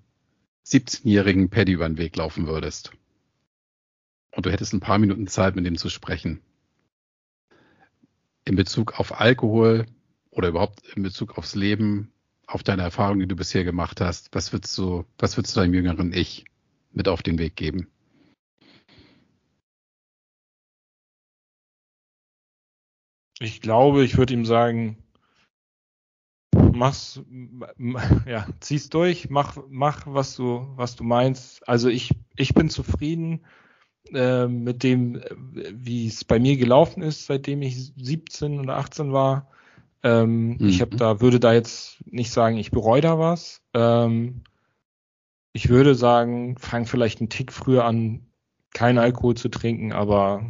17-jährigen 0.66 1.48
Paddy 1.48 1.72
über 1.72 1.88
den 1.88 1.96
Weg 1.96 2.14
laufen 2.16 2.46
würdest 2.46 2.92
und 4.32 4.46
du 4.46 4.50
hättest 4.50 4.72
ein 4.72 4.80
paar 4.80 4.98
Minuten 4.98 5.26
Zeit, 5.26 5.56
mit 5.56 5.66
ihm 5.66 5.76
zu 5.76 5.88
sprechen, 5.88 6.40
in 8.44 8.56
Bezug 8.56 8.98
auf 8.98 9.20
Alkohol 9.20 9.86
oder 10.30 10.48
überhaupt 10.48 10.80
in 10.94 11.02
Bezug 11.02 11.36
aufs 11.36 11.54
Leben, 11.54 12.12
auf 12.46 12.62
deine 12.62 12.82
Erfahrungen, 12.82 13.20
die 13.20 13.28
du 13.28 13.36
bisher 13.36 13.64
gemacht 13.64 14.00
hast, 14.00 14.34
was 14.34 14.52
würdest 14.52 14.76
du, 14.78 15.04
was 15.18 15.36
würdest 15.36 15.54
du 15.54 15.60
deinem 15.60 15.74
jüngeren 15.74 16.12
Ich 16.12 16.46
mit 16.92 17.08
auf 17.08 17.22
den 17.22 17.38
Weg 17.38 17.56
geben? 17.56 17.88
Ich 23.40 23.60
glaube, 23.60 24.02
ich 24.02 24.16
würde 24.16 24.34
ihm 24.34 24.46
sagen, 24.46 24.96
mach's, 26.54 27.20
ja, 28.26 28.46
zieh's 28.60 28.88
durch, 28.88 29.28
mach, 29.30 29.58
mach, 29.68 30.06
was 30.06 30.34
du, 30.36 30.66
was 30.76 30.96
du 30.96 31.04
meinst. 31.04 31.68
Also 31.68 31.88
ich, 31.88 32.14
ich 32.36 32.54
bin 32.54 32.70
zufrieden 32.70 33.44
äh, 34.12 34.46
mit 34.48 34.82
dem, 34.82 35.16
äh, 35.16 35.30
wie 35.72 36.06
es 36.06 36.24
bei 36.24 36.38
mir 36.38 36.56
gelaufen 36.56 37.02
ist, 37.02 37.26
seitdem 37.26 37.62
ich 37.62 37.92
17 37.96 38.60
oder 38.60 38.76
18 38.76 39.12
war. 39.12 39.48
Ähm, 40.02 40.58
Ich 40.68 40.80
habe 40.80 40.92
Mhm. 40.94 40.98
da, 40.98 41.20
würde 41.20 41.40
da 41.40 41.52
jetzt 41.52 41.98
nicht 42.06 42.30
sagen, 42.30 42.56
ich 42.56 42.70
bereue 42.70 43.00
da 43.00 43.18
was. 43.18 43.62
Ähm, 43.74 44.42
ich 45.52 45.68
würde 45.68 45.94
sagen, 45.94 46.56
fang 46.58 46.86
vielleicht 46.86 47.20
einen 47.20 47.30
Tick 47.30 47.52
früher 47.52 47.84
an, 47.84 48.26
keinen 48.72 48.98
Alkohol 48.98 49.34
zu 49.34 49.48
trinken, 49.48 49.92
aber 49.92 50.42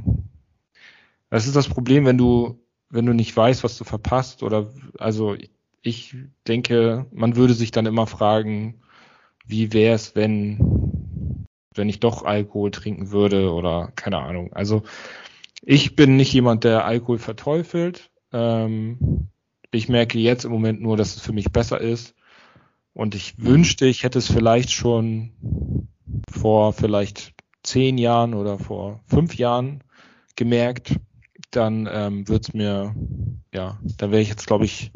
das 1.31 1.47
ist 1.47 1.57
das 1.57 1.68
Problem, 1.68 2.05
wenn 2.05 2.18
du, 2.18 2.61
wenn 2.90 3.07
du 3.07 3.12
nicht 3.12 3.37
weißt, 3.37 3.64
was 3.64 3.79
du 3.79 3.85
verpasst 3.85 4.42
oder, 4.42 4.73
also 4.99 5.37
ich 5.83 6.16
denke, 6.47 7.07
man 7.12 7.37
würde 7.37 7.55
sich 7.55 7.71
dann 7.71 7.87
immer 7.87 8.07
fragen, 8.07 8.81
wie 9.47 9.73
wäre 9.73 9.94
es, 9.94 10.14
wenn, 10.16 10.59
wenn 11.79 11.88
ich 11.88 12.01
doch 12.01 12.25
Alkohol 12.25 12.71
trinken 12.71 13.11
würde 13.11 13.53
oder 13.53 13.93
keine 13.97 14.19
Ahnung. 14.19 14.53
Also 14.53 14.83
ich 15.62 15.97
bin 15.97 16.17
nicht 16.17 16.33
jemand, 16.33 16.64
der 16.64 16.85
Alkohol 16.85 17.19
verteufelt. 17.19 18.11
Ähm, 18.33 19.29
ich 19.71 19.88
merke 19.88 20.19
jetzt 20.19 20.45
im 20.45 20.53
Moment 20.53 20.81
nur, 20.81 20.97
dass 20.97 21.17
es 21.17 21.23
für 21.23 21.33
mich 21.33 21.51
besser 21.51 21.81
ist. 21.81 22.14
Und 22.93 23.14
ich 23.14 23.35
wünschte, 23.38 23.87
ich 23.87 24.03
hätte 24.03 24.19
es 24.19 24.31
vielleicht 24.31 24.73
schon 24.73 25.88
vor 26.31 26.73
vielleicht 26.73 27.35
zehn 27.62 27.99
Jahren 27.99 28.35
oder 28.35 28.59
vor 28.59 29.01
fünf 29.07 29.37
Jahren 29.37 29.85
gemerkt. 30.37 30.97
Dann 31.51 31.88
ähm, 31.91 32.29
wird 32.29 32.49
es 32.49 32.55
mir, 32.55 32.95
ja, 33.55 33.79
da 33.99 34.11
wäre 34.11 34.21
ich 34.21 34.29
jetzt, 34.29 34.47
glaube 34.47 34.64
ich. 34.64 34.91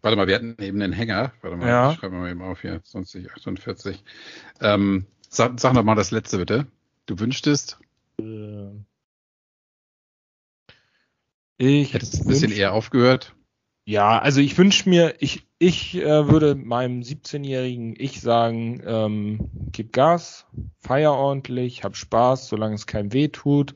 Warte 0.00 0.16
mal, 0.16 0.26
wir 0.26 0.34
hatten 0.34 0.56
eben 0.60 0.80
den 0.80 0.92
Hänger. 0.92 1.32
Warte 1.42 1.56
mal, 1.56 1.68
ja. 1.68 1.94
schreiben 1.94 2.14
wir 2.14 2.20
mal 2.20 2.30
eben 2.30 2.42
auf 2.42 2.60
hier, 2.60 2.82
2048. 2.82 4.02
Ähm, 4.60 5.06
sag, 5.32 5.58
sag 5.58 5.72
noch 5.74 5.82
mal 5.82 5.94
das 5.94 6.10
letzte 6.10 6.38
bitte. 6.38 6.66
Du 7.06 7.18
wünschtest? 7.18 7.78
Äh, 8.20 8.70
ich 11.58 11.94
hättest 11.94 12.22
ein 12.22 12.26
bisschen 12.26 12.52
eher 12.52 12.72
aufgehört. 12.72 13.34
Ja, 13.84 14.20
also 14.20 14.40
ich 14.40 14.56
wünsche 14.58 14.88
mir, 14.88 15.16
ich, 15.18 15.48
ich 15.58 15.96
äh, 15.96 16.28
würde 16.28 16.54
meinem 16.54 17.00
17-jährigen 17.00 17.96
Ich 17.98 18.20
sagen, 18.20 18.80
ähm, 18.86 19.50
gib 19.72 19.92
Gas, 19.92 20.46
feier 20.78 21.12
ordentlich, 21.12 21.82
hab 21.82 21.96
Spaß, 21.96 22.48
solange 22.48 22.76
es 22.76 22.86
keinem 22.86 23.12
weh 23.12 23.28
tut, 23.28 23.74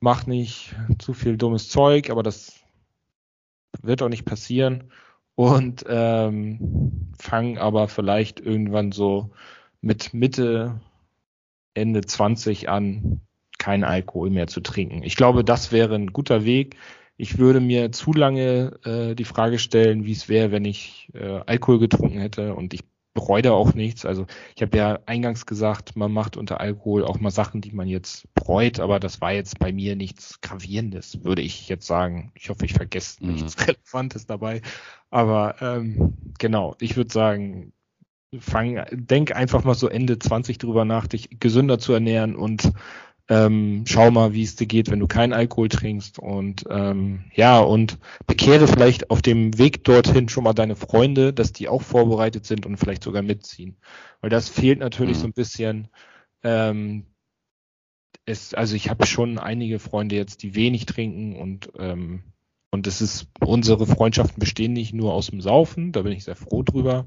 mach 0.00 0.26
nicht 0.26 0.74
zu 0.98 1.12
viel 1.12 1.36
dummes 1.36 1.68
Zeug, 1.68 2.08
aber 2.08 2.22
das 2.22 2.60
wird 3.82 4.02
auch 4.02 4.08
nicht 4.08 4.24
passieren 4.24 4.92
und 5.34 5.84
ähm, 5.88 7.12
fang 7.18 7.58
aber 7.58 7.88
vielleicht 7.88 8.40
irgendwann 8.40 8.92
so 8.92 9.30
mit 9.82 10.14
Mitte, 10.14 10.80
Ende 11.74 12.00
20 12.00 12.68
an, 12.68 13.20
keinen 13.58 13.84
Alkohol 13.84 14.30
mehr 14.30 14.46
zu 14.46 14.60
trinken. 14.60 15.02
Ich 15.02 15.16
glaube, 15.16 15.44
das 15.44 15.72
wäre 15.72 15.94
ein 15.94 16.12
guter 16.12 16.44
Weg 16.44 16.76
ich 17.16 17.38
würde 17.38 17.60
mir 17.60 17.92
zu 17.92 18.12
lange 18.12 18.78
äh, 18.84 19.14
die 19.14 19.24
Frage 19.24 19.60
stellen, 19.60 20.04
wie 20.04 20.12
es 20.12 20.28
wäre, 20.28 20.50
wenn 20.50 20.64
ich 20.64 21.08
äh, 21.14 21.40
Alkohol 21.46 21.78
getrunken 21.78 22.18
hätte 22.18 22.54
und 22.54 22.74
ich 22.74 22.82
bereue 23.14 23.42
da 23.42 23.52
auch 23.52 23.74
nichts. 23.74 24.06
Also 24.06 24.26
ich 24.56 24.62
habe 24.62 24.76
ja 24.76 24.98
eingangs 25.06 25.46
gesagt, 25.46 25.94
man 25.94 26.10
macht 26.10 26.36
unter 26.36 26.60
Alkohol 26.60 27.04
auch 27.04 27.20
mal 27.20 27.30
Sachen, 27.30 27.60
die 27.60 27.72
man 27.72 27.86
jetzt 27.86 28.26
bereut, 28.34 28.80
aber 28.80 28.98
das 28.98 29.20
war 29.20 29.32
jetzt 29.32 29.58
bei 29.58 29.72
mir 29.72 29.94
nichts 29.94 30.40
Gravierendes, 30.40 31.22
würde 31.22 31.42
ich 31.42 31.68
jetzt 31.68 31.86
sagen. 31.86 32.32
Ich 32.34 32.48
hoffe, 32.48 32.64
ich 32.64 32.72
vergesse 32.72 33.24
mhm. 33.24 33.34
nichts 33.34 33.56
Relevantes 33.68 34.26
dabei. 34.26 34.62
Aber 35.10 35.54
ähm, 35.60 36.14
genau, 36.38 36.74
ich 36.80 36.96
würde 36.96 37.12
sagen, 37.12 37.72
fang, 38.38 38.84
denk 38.92 39.34
einfach 39.36 39.64
mal 39.64 39.74
so 39.74 39.88
Ende 39.88 40.18
20 40.18 40.58
drüber 40.58 40.84
nach, 40.84 41.06
dich 41.06 41.40
gesünder 41.40 41.78
zu 41.78 41.92
ernähren 41.92 42.34
und 42.36 42.72
ähm, 43.28 43.84
schau 43.86 44.10
mal, 44.10 44.32
wie 44.32 44.42
es 44.42 44.56
dir 44.56 44.66
geht, 44.66 44.90
wenn 44.90 44.98
du 44.98 45.06
keinen 45.06 45.32
Alkohol 45.32 45.68
trinkst 45.68 46.18
und 46.18 46.64
ähm, 46.68 47.24
ja, 47.34 47.60
und 47.60 47.98
bekehre 48.26 48.66
vielleicht 48.66 49.10
auf 49.10 49.22
dem 49.22 49.56
Weg 49.58 49.84
dorthin 49.84 50.28
schon 50.28 50.44
mal 50.44 50.54
deine 50.54 50.76
Freunde, 50.76 51.32
dass 51.32 51.52
die 51.52 51.68
auch 51.68 51.82
vorbereitet 51.82 52.44
sind 52.44 52.66
und 52.66 52.76
vielleicht 52.78 53.04
sogar 53.04 53.22
mitziehen. 53.22 53.76
Weil 54.20 54.30
das 54.30 54.48
fehlt 54.48 54.80
natürlich 54.80 55.18
mhm. 55.18 55.20
so 55.20 55.26
ein 55.28 55.32
bisschen. 55.32 55.88
Ähm, 56.42 57.06
es, 58.24 58.54
also 58.54 58.76
ich 58.76 58.90
habe 58.90 59.06
schon 59.06 59.38
einige 59.38 59.78
Freunde 59.78 60.16
jetzt, 60.16 60.42
die 60.42 60.54
wenig 60.54 60.86
trinken 60.86 61.36
und 61.36 61.72
ähm, 61.78 62.22
und 62.74 62.86
es 62.86 63.02
ist, 63.02 63.28
unsere 63.44 63.86
Freundschaften 63.86 64.40
bestehen 64.40 64.72
nicht 64.72 64.94
nur 64.94 65.12
aus 65.12 65.26
dem 65.26 65.42
Saufen, 65.42 65.92
da 65.92 66.00
bin 66.02 66.12
ich 66.12 66.24
sehr 66.24 66.36
froh 66.36 66.62
drüber. 66.62 67.06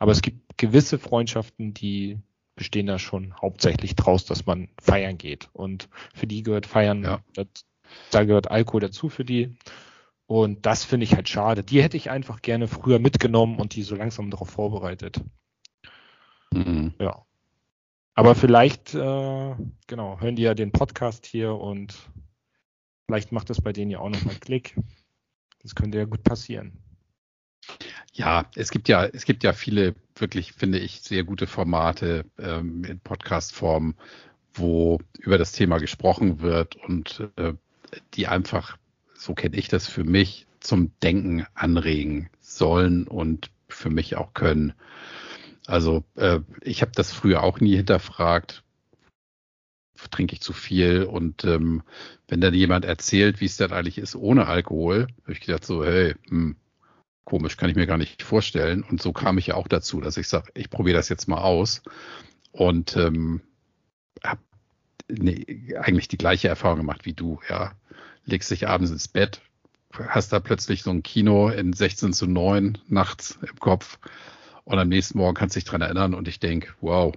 Aber 0.00 0.12
es 0.12 0.22
gibt 0.22 0.56
gewisse 0.56 0.98
Freundschaften, 0.98 1.74
die 1.74 2.18
bestehen 2.56 2.86
da 2.86 2.98
schon 2.98 3.34
hauptsächlich 3.40 3.94
draus, 3.94 4.24
dass 4.24 4.46
man 4.46 4.68
feiern 4.80 5.18
geht. 5.18 5.50
Und 5.52 5.88
für 6.14 6.26
die 6.26 6.42
gehört 6.42 6.66
Feiern, 6.66 7.04
ja. 7.04 7.20
das, 7.34 7.46
da 8.10 8.24
gehört 8.24 8.50
Alkohol 8.50 8.80
dazu 8.80 9.10
für 9.10 9.24
die. 9.24 9.54
Und 10.26 10.64
das 10.64 10.84
finde 10.84 11.04
ich 11.04 11.14
halt 11.14 11.28
schade. 11.28 11.62
Die 11.62 11.82
hätte 11.82 11.98
ich 11.98 12.10
einfach 12.10 12.40
gerne 12.40 12.66
früher 12.66 12.98
mitgenommen 12.98 13.58
und 13.58 13.74
die 13.74 13.82
so 13.82 13.94
langsam 13.94 14.30
darauf 14.30 14.48
vorbereitet. 14.48 15.22
Mhm. 16.52 16.94
Ja. 16.98 17.26
Aber 18.14 18.34
vielleicht, 18.34 18.94
äh, 18.94 19.54
genau, 19.86 20.20
hören 20.20 20.36
die 20.36 20.42
ja 20.42 20.54
den 20.54 20.72
Podcast 20.72 21.26
hier 21.26 21.54
und 21.54 21.94
vielleicht 23.06 23.32
macht 23.32 23.50
das 23.50 23.60
bei 23.60 23.72
denen 23.72 23.90
ja 23.90 23.98
auch 23.98 24.08
nochmal 24.08 24.36
Klick. 24.40 24.76
Das 25.62 25.74
könnte 25.74 25.98
ja 25.98 26.06
gut 26.06 26.24
passieren. 26.24 26.78
Ja, 28.20 28.44
es 28.54 28.70
gibt 28.70 28.90
ja, 28.90 29.06
es 29.06 29.24
gibt 29.24 29.44
ja 29.44 29.54
viele 29.54 29.94
wirklich, 30.14 30.52
finde 30.52 30.78
ich, 30.78 31.00
sehr 31.00 31.24
gute 31.24 31.46
Formate 31.46 32.26
ähm, 32.38 32.84
in 32.84 33.00
Podcast-Form, 33.00 33.94
wo 34.52 34.98
über 35.18 35.38
das 35.38 35.52
Thema 35.52 35.78
gesprochen 35.78 36.42
wird 36.42 36.76
und 36.76 37.26
äh, 37.36 37.54
die 38.12 38.26
einfach, 38.26 38.76
so 39.14 39.32
kenne 39.32 39.56
ich 39.56 39.68
das 39.68 39.88
für 39.88 40.04
mich, 40.04 40.46
zum 40.60 40.92
Denken 41.02 41.46
anregen 41.54 42.28
sollen 42.40 43.08
und 43.08 43.50
für 43.70 43.88
mich 43.88 44.16
auch 44.16 44.34
können. 44.34 44.74
Also 45.66 46.04
äh, 46.16 46.40
ich 46.60 46.82
habe 46.82 46.92
das 46.94 47.12
früher 47.12 47.42
auch 47.42 47.58
nie 47.60 47.74
hinterfragt, 47.74 48.64
trinke 50.10 50.34
ich 50.34 50.42
zu 50.42 50.52
viel 50.52 51.04
und 51.04 51.44
ähm, 51.44 51.84
wenn 52.28 52.42
dann 52.42 52.52
jemand 52.52 52.84
erzählt, 52.84 53.40
wie 53.40 53.46
es 53.46 53.56
dann 53.56 53.72
eigentlich 53.72 53.96
ist 53.96 54.14
ohne 54.14 54.46
Alkohol, 54.46 55.06
habe 55.22 55.32
ich 55.32 55.40
gedacht 55.40 55.64
so, 55.64 55.82
hey, 55.82 56.16
hm, 56.28 56.56
Komisch, 57.30 57.56
kann 57.56 57.70
ich 57.70 57.76
mir 57.76 57.86
gar 57.86 57.96
nicht 57.96 58.24
vorstellen. 58.24 58.82
Und 58.82 59.00
so 59.00 59.12
kam 59.12 59.38
ich 59.38 59.46
ja 59.46 59.54
auch 59.54 59.68
dazu, 59.68 60.00
dass 60.00 60.16
ich 60.16 60.26
sage, 60.26 60.50
ich 60.54 60.68
probiere 60.68 60.96
das 60.96 61.08
jetzt 61.08 61.28
mal 61.28 61.40
aus. 61.40 61.80
Und 62.50 62.96
ähm, 62.96 63.40
habe 64.24 64.40
nee, 65.08 65.76
eigentlich 65.80 66.08
die 66.08 66.18
gleiche 66.18 66.48
Erfahrung 66.48 66.78
gemacht 66.78 67.04
wie 67.04 67.12
du. 67.12 67.38
Ja, 67.48 67.70
legst 68.24 68.50
dich 68.50 68.66
abends 68.66 68.90
ins 68.90 69.06
Bett, 69.06 69.42
hast 70.08 70.32
da 70.32 70.40
plötzlich 70.40 70.82
so 70.82 70.90
ein 70.90 71.04
Kino 71.04 71.50
in 71.50 71.72
16 71.72 72.12
zu 72.12 72.26
9 72.26 72.78
nachts 72.88 73.38
im 73.48 73.60
Kopf 73.60 74.00
und 74.64 74.80
am 74.80 74.88
nächsten 74.88 75.18
Morgen 75.18 75.36
kannst 75.36 75.54
du 75.54 75.60
dich 75.60 75.68
dran 75.68 75.82
erinnern 75.82 76.14
und 76.14 76.26
ich 76.26 76.40
denke, 76.40 76.74
wow, 76.80 77.14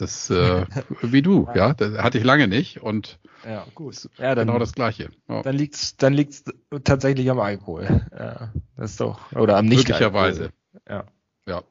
das 0.00 0.30
äh, 0.30 0.66
wie 1.02 1.22
du, 1.22 1.48
ja, 1.54 1.74
das 1.74 1.98
hatte 1.98 2.18
ich 2.18 2.24
lange 2.24 2.48
nicht 2.48 2.82
und 2.82 3.18
ja, 3.44 3.66
gut. 3.74 4.08
Ja, 4.18 4.34
dann, 4.34 4.46
genau 4.46 4.58
das 4.58 4.72
Gleiche. 4.72 5.10
Ja. 5.28 5.42
Dann 5.42 5.56
liegt's, 5.56 5.96
dann 5.96 6.12
liegt's 6.12 6.44
tatsächlich 6.84 7.30
am 7.30 7.40
Alkohol. 7.40 8.06
Ja, 8.12 8.52
das 8.76 8.92
ist 8.92 9.00
doch, 9.00 9.32
oder 9.32 9.56
am 9.56 9.66
nicht 9.66 9.88
Möglicherweise. 9.88 10.50
Ja. 10.88 11.04
Ja. 11.46 11.62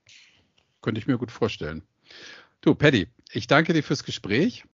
Könnte 0.82 1.00
ich 1.00 1.08
mir 1.08 1.18
gut 1.18 1.32
vorstellen. 1.32 1.84
Du, 2.62 2.76
Paddy, 2.76 3.08
ich 3.32 3.48
danke 3.48 3.74
dir 3.74 3.84
fürs 3.84 4.04
Gespräch. 4.04 4.66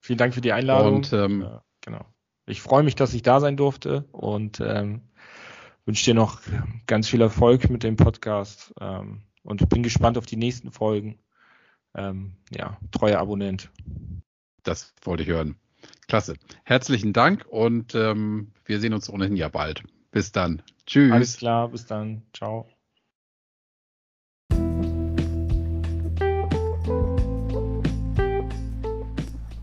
Vielen 0.00 0.18
Dank 0.18 0.34
für 0.34 0.40
die 0.40 0.52
Einladung. 0.52 0.96
Und, 0.96 1.12
ähm, 1.12 1.42
ja, 1.42 1.62
genau. 1.80 2.04
Ich 2.46 2.60
freue 2.60 2.82
mich, 2.82 2.94
dass 2.94 3.14
ich 3.14 3.22
da 3.22 3.40
sein 3.40 3.56
durfte 3.56 4.04
und 4.12 4.60
ähm, 4.60 5.02
wünsche 5.84 6.04
dir 6.04 6.14
noch 6.14 6.40
ganz 6.86 7.08
viel 7.08 7.20
Erfolg 7.20 7.70
mit 7.70 7.82
dem 7.82 7.96
Podcast 7.96 8.74
ähm, 8.80 9.22
und 9.44 9.68
bin 9.68 9.82
gespannt 9.82 10.18
auf 10.18 10.26
die 10.26 10.36
nächsten 10.36 10.72
Folgen. 10.72 11.18
Ähm, 11.94 12.32
ja, 12.50 12.78
treuer 12.90 13.18
Abonnent. 13.18 13.70
Das 14.62 14.94
wollte 15.02 15.24
ich 15.24 15.28
hören. 15.28 15.56
Klasse. 16.08 16.34
Herzlichen 16.64 17.12
Dank 17.12 17.46
und 17.48 17.94
ähm, 17.94 18.52
wir 18.64 18.80
sehen 18.80 18.94
uns 18.94 19.10
ohnehin 19.10 19.36
ja 19.36 19.48
bald. 19.48 19.82
Bis 20.10 20.32
dann. 20.32 20.62
Tschüss. 20.86 21.12
Alles 21.12 21.36
klar, 21.36 21.68
bis 21.68 21.86
dann. 21.86 22.22
Ciao. 22.32 22.68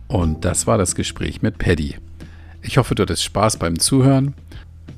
Und 0.07 0.43
das 0.43 0.65
war 0.65 0.77
das 0.77 0.95
Gespräch 0.95 1.43
mit 1.43 1.59
Paddy. 1.59 1.97
Ich 2.63 2.77
hoffe, 2.77 2.95
du 2.95 3.03
hattest 3.03 3.23
Spaß 3.23 3.57
beim 3.57 3.79
Zuhören. 3.79 4.33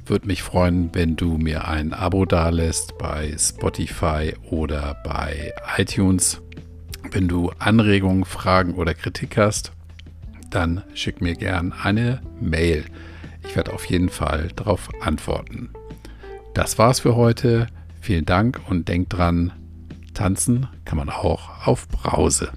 Würde 0.06 0.26
mich 0.26 0.41
freuen, 0.41 0.89
wenn 0.94 1.15
du 1.15 1.38
mir 1.38 1.67
ein 1.67 1.94
Abo 1.94 2.26
dalässt 2.26 2.98
bei 2.98 3.36
Spotify 3.38 4.34
oder 4.50 4.98
bei 5.04 5.54
iTunes. 5.78 6.41
Wenn 7.12 7.28
du 7.28 7.52
Anregungen, 7.60 8.24
Fragen 8.24 8.76
oder 8.76 8.93
Kritik 8.93 9.38
hast, 9.38 9.74
dann 10.50 10.82
schick 10.93 11.19
mir 11.21 11.36
gern 11.36 11.74
eine 11.74 12.21
Mail. 12.39 12.86
Ich 13.43 13.54
werde 13.58 13.74
auf 13.74 13.84
jeden 13.86 14.08
Fall 14.08 14.47
darauf 14.56 14.88
antworten. 15.02 15.71
Das 16.54 16.78
war's 16.78 17.02
für 17.02 17.17
heute. 17.17 17.67
Vielen 18.00 18.26
Dank 18.26 18.62
und 18.69 18.88
denkt 18.88 19.12
dran, 19.12 19.52
tanzen 20.13 20.67
kann 20.86 20.97
man 20.97 21.10
auch 21.10 21.67
auf 21.67 21.89
Brause. 21.89 22.52